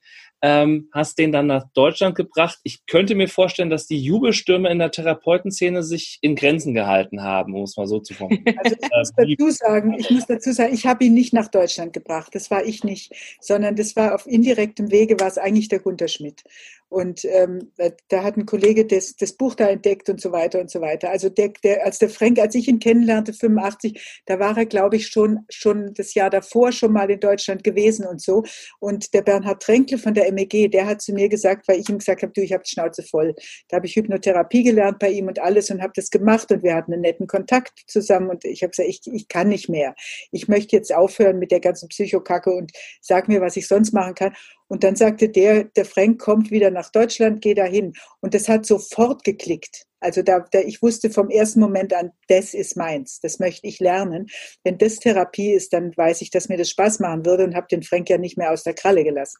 [0.41, 2.59] ähm, hast den dann nach Deutschland gebracht.
[2.63, 7.53] Ich könnte mir vorstellen, dass die Jubelstürme in der Therapeutenszene sich in Grenzen gehalten haben,
[7.53, 8.55] um es mal so zu formulieren.
[8.91, 11.47] Also ich muss äh, dazu sagen, ich muss dazu sagen, ich habe ihn nicht nach
[11.47, 12.33] Deutschland gebracht.
[12.33, 16.07] Das war ich nicht, sondern das war auf indirektem Wege, war es eigentlich der Gunter
[16.07, 16.43] Schmidt.
[16.91, 17.71] Und ähm,
[18.09, 21.09] da hat ein Kollege das, das Buch da entdeckt und so weiter und so weiter.
[21.09, 24.97] Also der, der, als der Frank, als ich ihn kennenlernte, 85, da war er, glaube
[24.97, 28.43] ich, schon, schon das Jahr davor schon mal in Deutschland gewesen und so.
[28.79, 31.99] Und der Bernhard Tränkle von der MEG, der hat zu mir gesagt, weil ich ihm
[31.99, 33.35] gesagt habe, du, ich habe die Schnauze voll.
[33.69, 36.75] Da habe ich Hypnotherapie gelernt bei ihm und alles und habe das gemacht und wir
[36.75, 39.95] hatten einen netten Kontakt zusammen und ich habe gesagt, ich, ich kann nicht mehr.
[40.31, 42.71] Ich möchte jetzt aufhören mit der ganzen Psychokacke und
[43.01, 44.33] sag mir, was ich sonst machen kann.
[44.67, 47.93] Und dann sagte der, der Frank kommt wieder nach Deutschland, geh dahin.
[48.21, 49.85] Und das hat sofort geklickt.
[50.01, 53.79] Also da, da, ich wusste vom ersten Moment an, das ist meins, das möchte ich
[53.79, 54.27] lernen.
[54.63, 57.67] Wenn das Therapie ist, dann weiß ich, dass mir das Spaß machen würde und habe
[57.71, 59.37] den Frank ja nicht mehr aus der Kralle gelassen.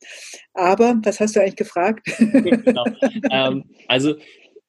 [0.54, 2.08] Aber was hast du eigentlich gefragt?
[2.62, 2.86] Genau.
[3.32, 4.16] ähm, also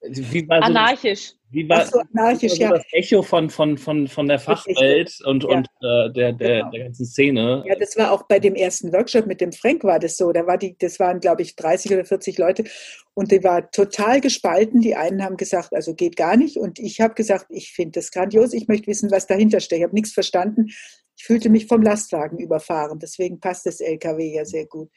[0.03, 1.35] wie war so Anarchisch.
[1.53, 2.71] Wie war, so, anarchisch, ja.
[2.71, 5.51] das Echo von, von, von, von der Fachwelt und, ja.
[5.51, 6.71] und äh, der, der, genau.
[6.71, 7.63] der ganzen Szene?
[7.67, 10.33] Ja, das war auch bei dem ersten Workshop mit dem Frank war das so.
[10.33, 12.65] Da war die, das waren, glaube ich, 30 oder 40 Leute
[13.13, 14.81] und die war total gespalten.
[14.81, 16.57] Die einen haben gesagt, also geht gar nicht.
[16.57, 18.55] Und ich habe gesagt, ich finde das grandios.
[18.55, 19.81] Ich möchte wissen, was dahinter steckt.
[19.81, 20.71] Ich habe nichts verstanden.
[21.17, 22.99] Ich fühlte mich vom Lastwagen überfahren.
[22.99, 24.91] Deswegen passt das LKW ja sehr gut.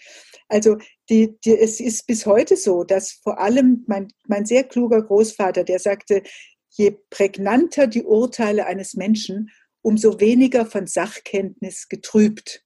[0.47, 0.77] Also
[1.09, 5.63] die, die, es ist bis heute so, dass vor allem mein, mein sehr kluger Großvater,
[5.63, 6.23] der sagte,
[6.69, 9.49] je prägnanter die Urteile eines Menschen,
[9.81, 12.64] umso weniger von Sachkenntnis getrübt.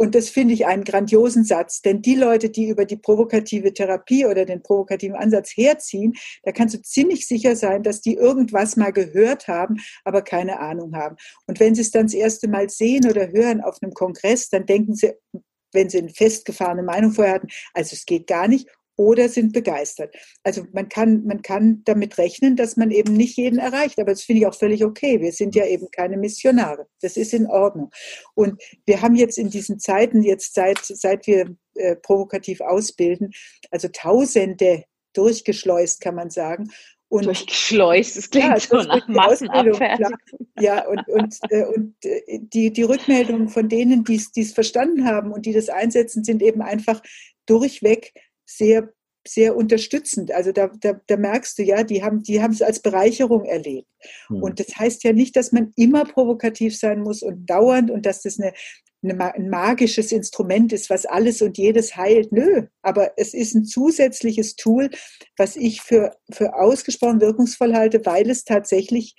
[0.00, 4.24] Und das finde ich einen grandiosen Satz, denn die Leute, die über die provokative Therapie
[4.24, 8.94] oder den provokativen Ansatz herziehen, da kannst du ziemlich sicher sein, dass die irgendwas mal
[8.94, 11.16] gehört haben, aber keine Ahnung haben.
[11.46, 14.64] Und wenn sie es dann das erste Mal sehen oder hören auf einem Kongress, dann
[14.64, 15.12] denken sie,
[15.74, 18.70] wenn sie eine festgefahrene Meinung vorher hatten, also es geht gar nicht
[19.00, 20.14] oder sind begeistert.
[20.42, 24.24] Also man kann, man kann damit rechnen, dass man eben nicht jeden erreicht, aber das
[24.24, 25.22] finde ich auch völlig okay.
[25.22, 26.86] Wir sind ja eben keine Missionare.
[27.00, 27.90] Das ist in Ordnung.
[28.34, 33.30] Und wir haben jetzt in diesen Zeiten, jetzt seit, seit wir äh, provokativ ausbilden,
[33.70, 34.84] also Tausende
[35.14, 36.70] durchgeschleust, kann man sagen.
[37.08, 40.12] Und, Durchgeschleust, das klingt ja, so nach Massenabfertigung.
[40.60, 45.32] Ja, und, und, äh, und äh, die, die Rückmeldungen von denen, die es verstanden haben
[45.32, 47.02] und die das einsetzen, sind eben einfach
[47.46, 48.12] durchweg
[48.50, 48.92] sehr,
[49.26, 50.32] sehr unterstützend.
[50.32, 53.88] Also da, da, da merkst du ja, die haben die haben es als Bereicherung erlebt.
[54.28, 54.42] Mhm.
[54.42, 58.22] Und das heißt ja nicht, dass man immer provokativ sein muss und dauernd und dass
[58.22, 58.52] das eine,
[59.02, 62.32] eine, ein magisches Instrument ist, was alles und jedes heilt.
[62.32, 64.90] Nö, aber es ist ein zusätzliches Tool,
[65.36, 69.14] was ich für, für ausgesprochen wirkungsvoll halte, weil es tatsächlich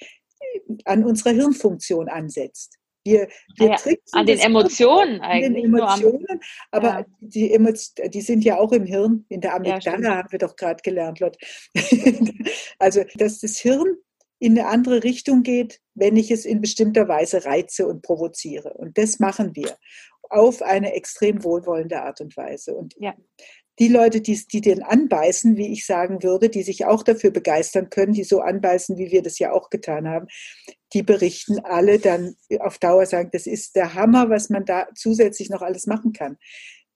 [0.86, 2.81] an unserer Hirnfunktion ansetzt.
[3.04, 3.28] Wir,
[3.58, 3.78] wir ja,
[4.12, 5.64] an den Emotionen eigentlich.
[5.64, 6.39] Den Emotionen, am,
[6.72, 7.06] aber ja.
[7.20, 9.26] die, Emotionen, die sind ja auch im Hirn.
[9.30, 11.39] In der Amygdala ja, haben wir doch gerade gelernt, Lotte.
[12.80, 13.97] also, dass das Hirn
[14.39, 18.74] in eine andere Richtung geht, wenn ich es in bestimmter Weise reize und provoziere.
[18.74, 19.78] Und das machen wir
[20.30, 22.74] auf eine extrem wohlwollende Art und Weise.
[22.74, 23.14] Und ja
[23.80, 27.90] die Leute, die, die den anbeißen, wie ich sagen würde, die sich auch dafür begeistern
[27.90, 30.28] können, die so anbeißen, wie wir das ja auch getan haben,
[30.94, 35.50] die berichten alle dann auf Dauer sagen, das ist der Hammer, was man da zusätzlich
[35.50, 36.38] noch alles machen kann.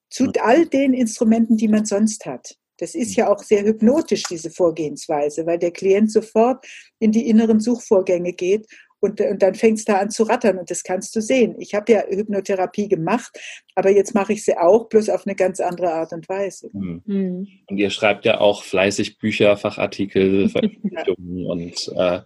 [0.10, 2.56] Zu all den Instrumenten, die man sonst hat.
[2.78, 6.66] Das ist ja auch sehr hypnotisch, diese Vorgehensweise, weil der Klient sofort
[7.00, 8.68] in die inneren Suchvorgänge geht
[9.06, 11.56] und, und dann fängt es da an zu rattern und das kannst du sehen.
[11.60, 13.40] Ich habe ja Hypnotherapie gemacht,
[13.76, 16.70] aber jetzt mache ich sie auch, bloß auf eine ganz andere Art und Weise.
[16.74, 17.48] Mhm.
[17.68, 21.50] Und ihr schreibt ja auch fleißig Bücher, Fachartikel, Veröffentlichungen ja.
[21.50, 22.22] und äh,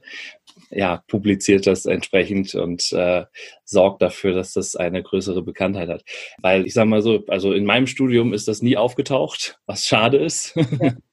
[0.69, 3.25] ja, publiziert das entsprechend und äh,
[3.65, 6.03] sorgt dafür, dass das eine größere Bekanntheit hat.
[6.41, 10.17] Weil ich sage mal so, also in meinem Studium ist das nie aufgetaucht, was schade
[10.17, 10.55] ist.
[10.55, 10.93] Ja.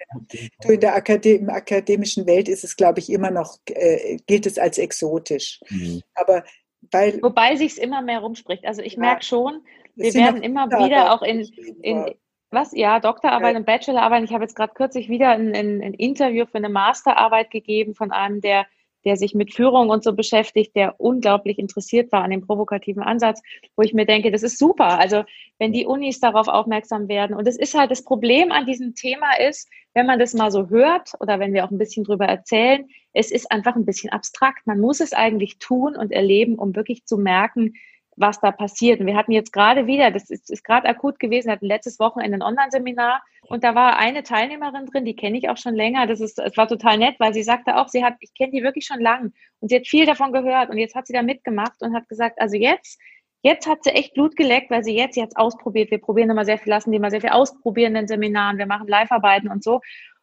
[0.62, 4.57] Du, in der Akadem akademischen Welt ist es, glaube ich, immer noch, äh, gilt es
[4.57, 5.59] als exotisch.
[5.68, 6.00] Mhm.
[6.14, 6.44] Aber
[6.92, 8.64] weil, Wobei sich es immer mehr rumspricht.
[8.64, 9.62] Also ich ja, merke schon,
[9.96, 11.40] wir werden immer wieder auch in,
[11.82, 12.14] in
[12.50, 12.72] was?
[12.72, 13.59] Ja, Doktorarbeit ja.
[13.59, 14.24] und Bachelorarbeit.
[14.24, 18.12] Ich habe jetzt gerade kürzlich wieder ein, ein, ein, Interview für eine Masterarbeit gegeben von
[18.12, 18.66] einem, der
[19.07, 23.40] der sich mit Führung und so beschäftigt, der unglaublich interessiert war an dem provokativen Ansatz,
[23.76, 24.98] wo ich mir denke, das ist super.
[24.98, 25.22] Also
[25.59, 27.34] wenn die Unis darauf aufmerksam werden.
[27.34, 30.68] Und es ist halt das Problem an diesem Thema ist, wenn man das mal so
[30.68, 34.66] hört oder wenn wir auch ein bisschen drüber erzählen, es ist einfach ein bisschen abstrakt.
[34.66, 37.74] Man muss es eigentlich tun und erleben, um wirklich zu merken,
[38.16, 39.00] was da passiert.
[39.00, 42.38] Und wir hatten jetzt gerade wieder, das ist, ist gerade akut gewesen, hatten letztes Wochenende
[42.38, 46.06] ein Online-Seminar und da war eine Teilnehmerin drin, die kenne ich auch schon länger.
[46.06, 48.62] Das ist, es war total nett, weil sie sagte auch, sie hat, ich kenne die
[48.62, 51.80] wirklich schon lang und sie hat viel davon gehört und jetzt hat sie da mitgemacht
[51.82, 52.98] und hat gesagt, also jetzt
[53.42, 55.92] Jetzt hat sie echt Blut geleckt, weil sie jetzt jetzt ausprobiert.
[55.92, 58.58] Wir probieren immer sehr viel, lassen die immer sehr viel ausprobieren in den Seminaren.
[58.58, 59.82] Wir machen Live-Arbeiten und so.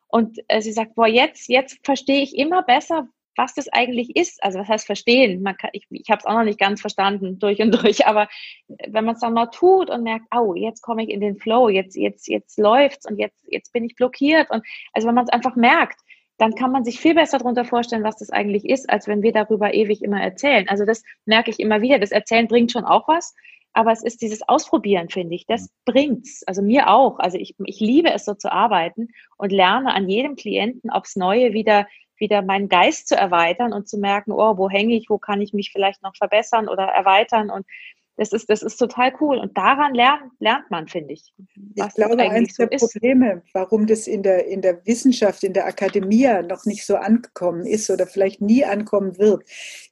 [0.09, 4.43] Und äh, sie sagt, boah, jetzt, jetzt verstehe ich immer besser, was das eigentlich ist.
[4.43, 5.41] Also was heißt verstehen?
[5.41, 8.27] Man kann, ich ich habe es auch noch nicht ganz verstanden durch und durch, aber
[8.87, 11.69] wenn man es dann mal tut und merkt, oh, jetzt komme ich in den Flow,
[11.69, 14.63] jetzt jetzt jetzt läuft's und jetzt jetzt bin ich blockiert und
[14.93, 15.99] also wenn man es einfach merkt,
[16.37, 19.31] dann kann man sich viel besser darunter vorstellen, was das eigentlich ist, als wenn wir
[19.31, 20.67] darüber ewig immer erzählen.
[20.67, 21.99] Also das merke ich immer wieder.
[21.99, 23.35] Das Erzählen bringt schon auch was,
[23.73, 25.45] aber es ist dieses Ausprobieren, finde ich.
[25.47, 26.43] Das bringt's.
[26.45, 27.19] Also mir auch.
[27.19, 31.53] Also ich, ich liebe es, so zu arbeiten und lerne an jedem Klienten aufs Neue
[31.53, 31.87] wieder
[32.23, 35.53] wieder meinen Geist zu erweitern und zu merken, oh, wo hänge ich, wo kann ich
[35.53, 37.65] mich vielleicht noch verbessern oder erweitern und
[38.15, 39.39] das ist, das ist total cool.
[39.39, 41.33] Und daran lernt, lernt man, finde ich.
[41.75, 42.93] Ich glaube, eines so der ist.
[42.93, 47.65] Probleme, warum das in der, in der Wissenschaft, in der Akademie noch nicht so angekommen
[47.65, 49.43] ist oder vielleicht nie ankommen wird,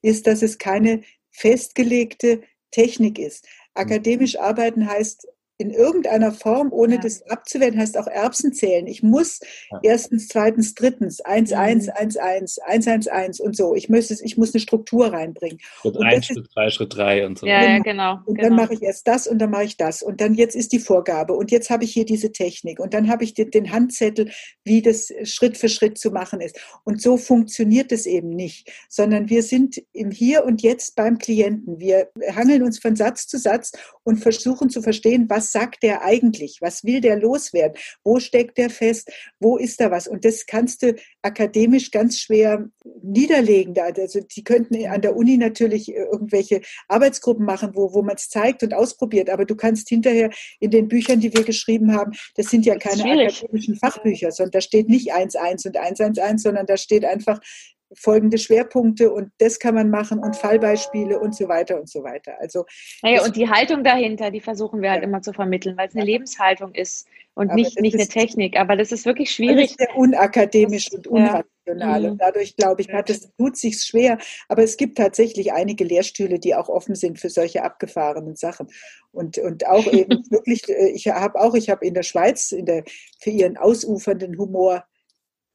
[0.04, 1.02] ist, dass es keine
[1.32, 3.48] festgelegte Technik ist.
[3.74, 5.28] Akademisch arbeiten heißt
[5.62, 7.02] in irgendeiner Form, ohne ja.
[7.02, 8.88] das abzuwerten, heißt auch Erbsen zählen.
[8.88, 9.40] Ich muss
[9.70, 9.80] ja.
[9.84, 13.76] erstens, zweitens, drittens, 1, 1, 1, 1, 1, 1, 1 und so.
[13.76, 15.60] Ich, muss, ich muss eine Struktur reinbringen.
[15.82, 17.46] Schritt 1, Schritt 3, Schritt 3 und so.
[17.46, 18.20] Ja, ja genau.
[18.26, 18.48] Und genau.
[18.48, 20.02] dann mache ich erst das und dann mache ich das.
[20.02, 23.08] Und dann jetzt ist die Vorgabe und jetzt habe ich hier diese Technik und dann
[23.08, 24.32] habe ich den, den Handzettel,
[24.64, 26.60] wie das Schritt für Schritt zu machen ist.
[26.84, 31.80] Und so funktioniert es eben nicht, sondern wir sind im Hier und Jetzt beim Klienten.
[31.80, 33.72] Wir hangeln uns von Satz zu Satz
[34.04, 36.58] und versuchen zu verstehen, was sagt der eigentlich?
[36.62, 37.78] Was will der loswerden?
[38.04, 39.12] Wo steckt der fest?
[39.40, 40.08] Wo ist da was?
[40.08, 42.70] Und das kannst du akademisch ganz schwer
[43.02, 43.78] niederlegen.
[43.80, 48.30] Also die könnten an der Uni natürlich äh, irgendwelche Arbeitsgruppen machen, wo, wo man es
[48.30, 49.30] zeigt und ausprobiert.
[49.30, 53.04] Aber du kannst hinterher in den Büchern, die wir geschrieben haben, das sind ja keine
[53.04, 57.40] akademischen Fachbücher, sondern da steht nicht 1.1 und 1.1.1, sondern da steht einfach
[57.94, 62.34] folgende Schwerpunkte und das kann man machen und Fallbeispiele und so weiter und so weiter.
[62.40, 62.66] Also
[63.02, 66.06] naja, und die Haltung dahinter, die versuchen wir halt immer zu vermitteln, weil es eine
[66.06, 68.60] Lebenshaltung ist und nicht, nicht eine Technik.
[68.60, 69.62] Aber das ist wirklich schwierig.
[69.62, 72.04] Das ist sehr unakademisch das, und unrational.
[72.04, 72.12] Ja.
[72.12, 74.18] Und dadurch, glaube ich, hat es, tut sich schwer.
[74.48, 78.68] Aber es gibt tatsächlich einige Lehrstühle, die auch offen sind für solche abgefahrenen Sachen.
[79.12, 82.66] Und, und auch eben wirklich, äh, ich habe auch, ich habe in der Schweiz in
[82.66, 82.84] der,
[83.20, 84.86] für ihren ausufernden Humor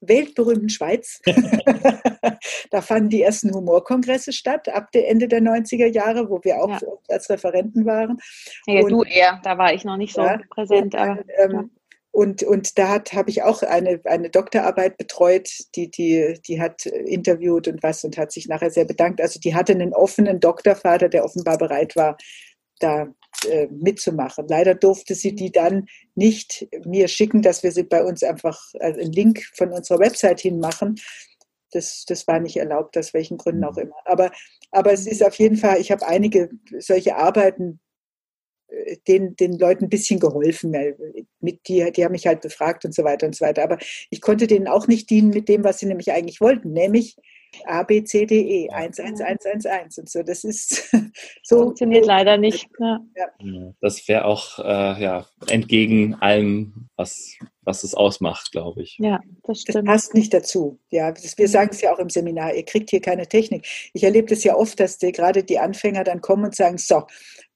[0.09, 1.20] weltberühmten Schweiz.
[2.70, 6.80] da fanden die ersten Humorkongresse statt, ab der Ende der 90er Jahre, wo wir auch
[6.80, 6.88] ja.
[7.09, 8.18] als Referenten waren.
[8.66, 10.94] Ja, und, du eher, da war ich noch nicht so ja, präsent.
[10.94, 11.64] Aber, ähm, ja.
[12.12, 17.68] Und, und da habe ich auch eine, eine Doktorarbeit betreut, die, die, die hat interviewt
[17.68, 19.20] und was und hat sich nachher sehr bedankt.
[19.20, 22.16] Also die hatte einen offenen Doktorvater, der offenbar bereit war,
[22.78, 23.09] da
[23.45, 24.47] äh, mitzumachen.
[24.49, 29.01] Leider durfte sie die dann nicht mir schicken, dass wir sie bei uns einfach also
[29.01, 30.97] einen Link von unserer Website hinmachen.
[31.72, 33.97] Das, das war nicht erlaubt, aus welchen Gründen auch immer.
[34.05, 34.30] Aber,
[34.70, 37.80] aber es ist auf jeden Fall, ich habe einige solche Arbeiten
[38.68, 40.74] äh, den, den Leuten ein bisschen geholfen.
[41.41, 43.62] Mit die, die haben mich halt befragt und so weiter und so weiter.
[43.62, 43.78] Aber
[44.11, 47.16] ich konnte denen auch nicht dienen mit dem, was sie nämlich eigentlich wollten, nämlich
[47.64, 50.22] A, B, C, D, E, 1, 1, 1, 1, 1 und so.
[50.22, 50.91] Das ist
[51.43, 51.62] so.
[51.64, 52.69] Funktioniert leider nicht.
[52.79, 53.01] Ja.
[53.17, 53.73] Ja.
[53.81, 58.97] Das wäre auch äh, ja, entgegen allem, was, was es ausmacht, glaube ich.
[58.99, 59.77] Ja, das stimmt.
[59.77, 60.79] Das passt nicht dazu.
[60.91, 63.67] Ja, das, wir sagen es ja auch im Seminar, ihr kriegt hier keine Technik.
[63.93, 67.05] Ich erlebe das ja oft, dass die, gerade die Anfänger dann kommen und sagen, so,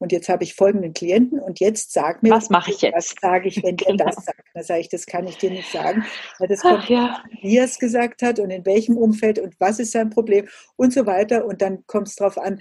[0.01, 2.97] und jetzt habe ich folgenden Klienten und jetzt sag mir, was mache ich jetzt?
[2.97, 4.07] Was sage ich, wenn der genau.
[4.07, 4.41] das sagt?
[4.55, 6.05] Da sage ich, das kann ich dir nicht sagen,
[6.39, 7.23] weil das kommt, ja.
[7.43, 10.95] wie er es gesagt hat und in welchem Umfeld und was ist sein Problem und
[10.95, 11.45] so weiter.
[11.45, 12.61] Und dann kommt es darauf an,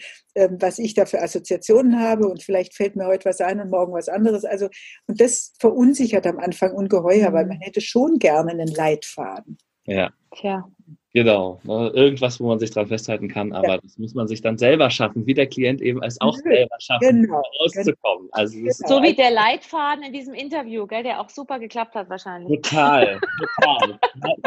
[0.60, 3.94] was ich da für Assoziationen habe und vielleicht fällt mir heute was ein und morgen
[3.94, 4.46] was anderes.
[4.46, 4.70] Also,
[5.08, 7.50] und das verunsichert am Anfang ungeheuer, weil mhm.
[7.50, 9.58] man hätte schon gerne einen Leitfaden.
[9.86, 10.12] Ja.
[10.36, 10.70] Tja.
[11.12, 11.90] Genau, ne?
[11.96, 13.78] irgendwas, wo man sich dran festhalten kann, aber ja.
[13.80, 17.24] das muss man sich dann selber schaffen, wie der Klient eben als auch selber schaffen,
[17.24, 17.42] genau.
[17.60, 18.30] rauszukommen.
[18.32, 18.72] Also genau.
[18.72, 22.62] so wie der Leitfaden in diesem Interview, gell, der auch super geklappt hat wahrscheinlich.
[22.62, 23.20] Total,
[23.58, 24.00] total.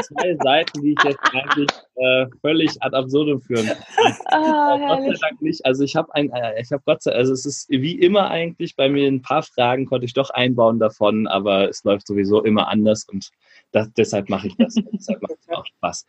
[0.02, 3.78] Zwei Seiten, die ich jetzt eigentlich äh, völlig ad absurdum führen kann.
[4.34, 5.64] Oh, Gott sei Dank nicht.
[5.66, 8.30] Also ich habe ein, äh, ich habe Gott sei Dank, also es ist wie immer
[8.30, 12.42] eigentlich bei mir ein paar Fragen konnte ich doch einbauen davon, aber es läuft sowieso
[12.42, 13.30] immer anders und
[13.72, 14.74] das, deshalb mache ich das.
[14.92, 16.06] deshalb macht es auch Spaß.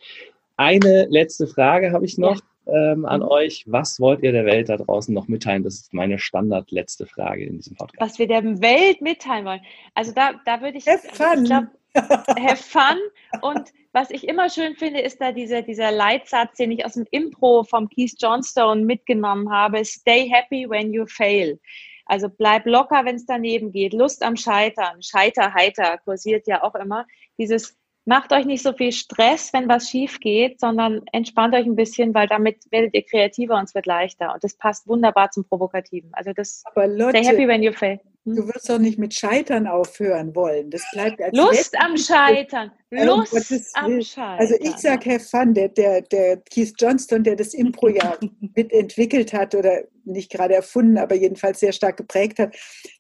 [0.58, 2.91] Eine letzte Frage habe ich noch ja.
[2.91, 3.28] ähm, an mhm.
[3.28, 3.64] euch.
[3.68, 5.64] Was wollt ihr der Welt da draußen noch mitteilen?
[5.64, 8.01] Das ist meine Standard letzte Frage in diesem Podcast.
[8.01, 9.62] Was wir der Welt mitteilen wollen.
[9.95, 11.43] Also da, da würde ich, have fun.
[11.43, 11.66] ich glaub,
[12.39, 12.97] have fun.
[13.41, 17.06] Und was ich immer schön finde, ist da dieser, dieser Leitsatz, den ich aus dem
[17.12, 19.84] Impro vom Keith Johnstone mitgenommen habe.
[19.86, 21.60] Stay happy when you fail.
[22.06, 23.93] Also bleib locker, wenn es daneben geht.
[23.93, 25.01] Lust am Scheitern.
[25.01, 27.08] Scheiter, heiter kursiert ja auch immer.
[27.38, 31.76] Dieses macht euch nicht so viel Stress, wenn was schief geht, sondern entspannt euch ein
[31.76, 34.34] bisschen, weil damit werdet ihr kreativer und es wird leichter.
[34.34, 36.10] Und das passt wunderbar zum Provokativen.
[36.14, 37.99] Also das Aber Lotte, stay happy when you fail.
[38.26, 38.36] Hm?
[38.36, 40.70] Du wirst doch nicht mit Scheitern aufhören wollen.
[40.70, 42.72] Das bleibt als Lust am Scheitern.
[42.89, 44.39] Lust am Scheitern.
[44.39, 48.18] Also ich sage, Herr Fun, der, der, der Keith Johnston, der das Impro ja
[48.56, 52.56] mitentwickelt hat oder nicht gerade erfunden, aber jedenfalls sehr stark geprägt hat,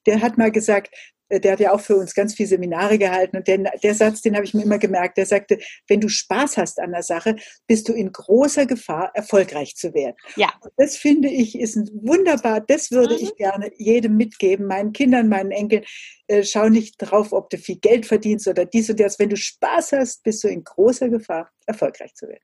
[0.05, 0.93] der hat mal gesagt,
[1.39, 4.35] der hat ja auch für uns ganz viele Seminare gehalten und der, der Satz, den
[4.35, 7.35] habe ich mir immer gemerkt, der sagte, wenn du Spaß hast an der Sache,
[7.67, 10.15] bist du in großer Gefahr, erfolgreich zu werden.
[10.35, 10.53] Ja.
[10.61, 13.21] Und das finde ich ist wunderbar, das würde mhm.
[13.21, 15.83] ich gerne jedem mitgeben, meinen Kindern, meinen Enkeln.
[16.27, 19.19] Äh, schau nicht drauf, ob du viel Geld verdienst oder dies und das.
[19.19, 22.43] Wenn du Spaß hast, bist du in großer Gefahr, erfolgreich zu werden.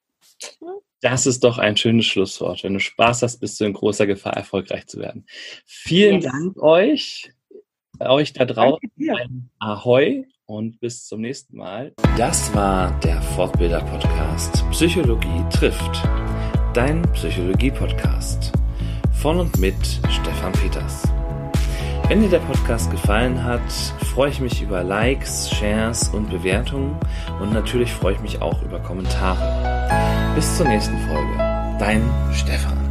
[1.01, 2.63] Das ist doch ein schönes Schlusswort.
[2.63, 5.25] Wenn du Spaß hast, bist du in großer Gefahr, erfolgreich zu werden.
[5.65, 6.31] Vielen yes.
[6.31, 7.31] Dank euch
[8.07, 11.93] euch da draußen ein Ahoi und bis zum nächsten Mal.
[12.17, 16.03] Das war der Fortbilder-Podcast Psychologie trifft.
[16.73, 18.51] Dein Psychologie-Podcast.
[19.13, 19.75] Von und mit
[20.09, 21.03] Stefan Peters.
[22.07, 23.71] Wenn dir der Podcast gefallen hat,
[24.13, 26.97] freue ich mich über Likes, Shares und Bewertungen
[27.39, 30.33] und natürlich freue ich mich auch über Kommentare.
[30.33, 31.37] Bis zur nächsten Folge.
[31.79, 32.01] Dein
[32.33, 32.88] Stefan.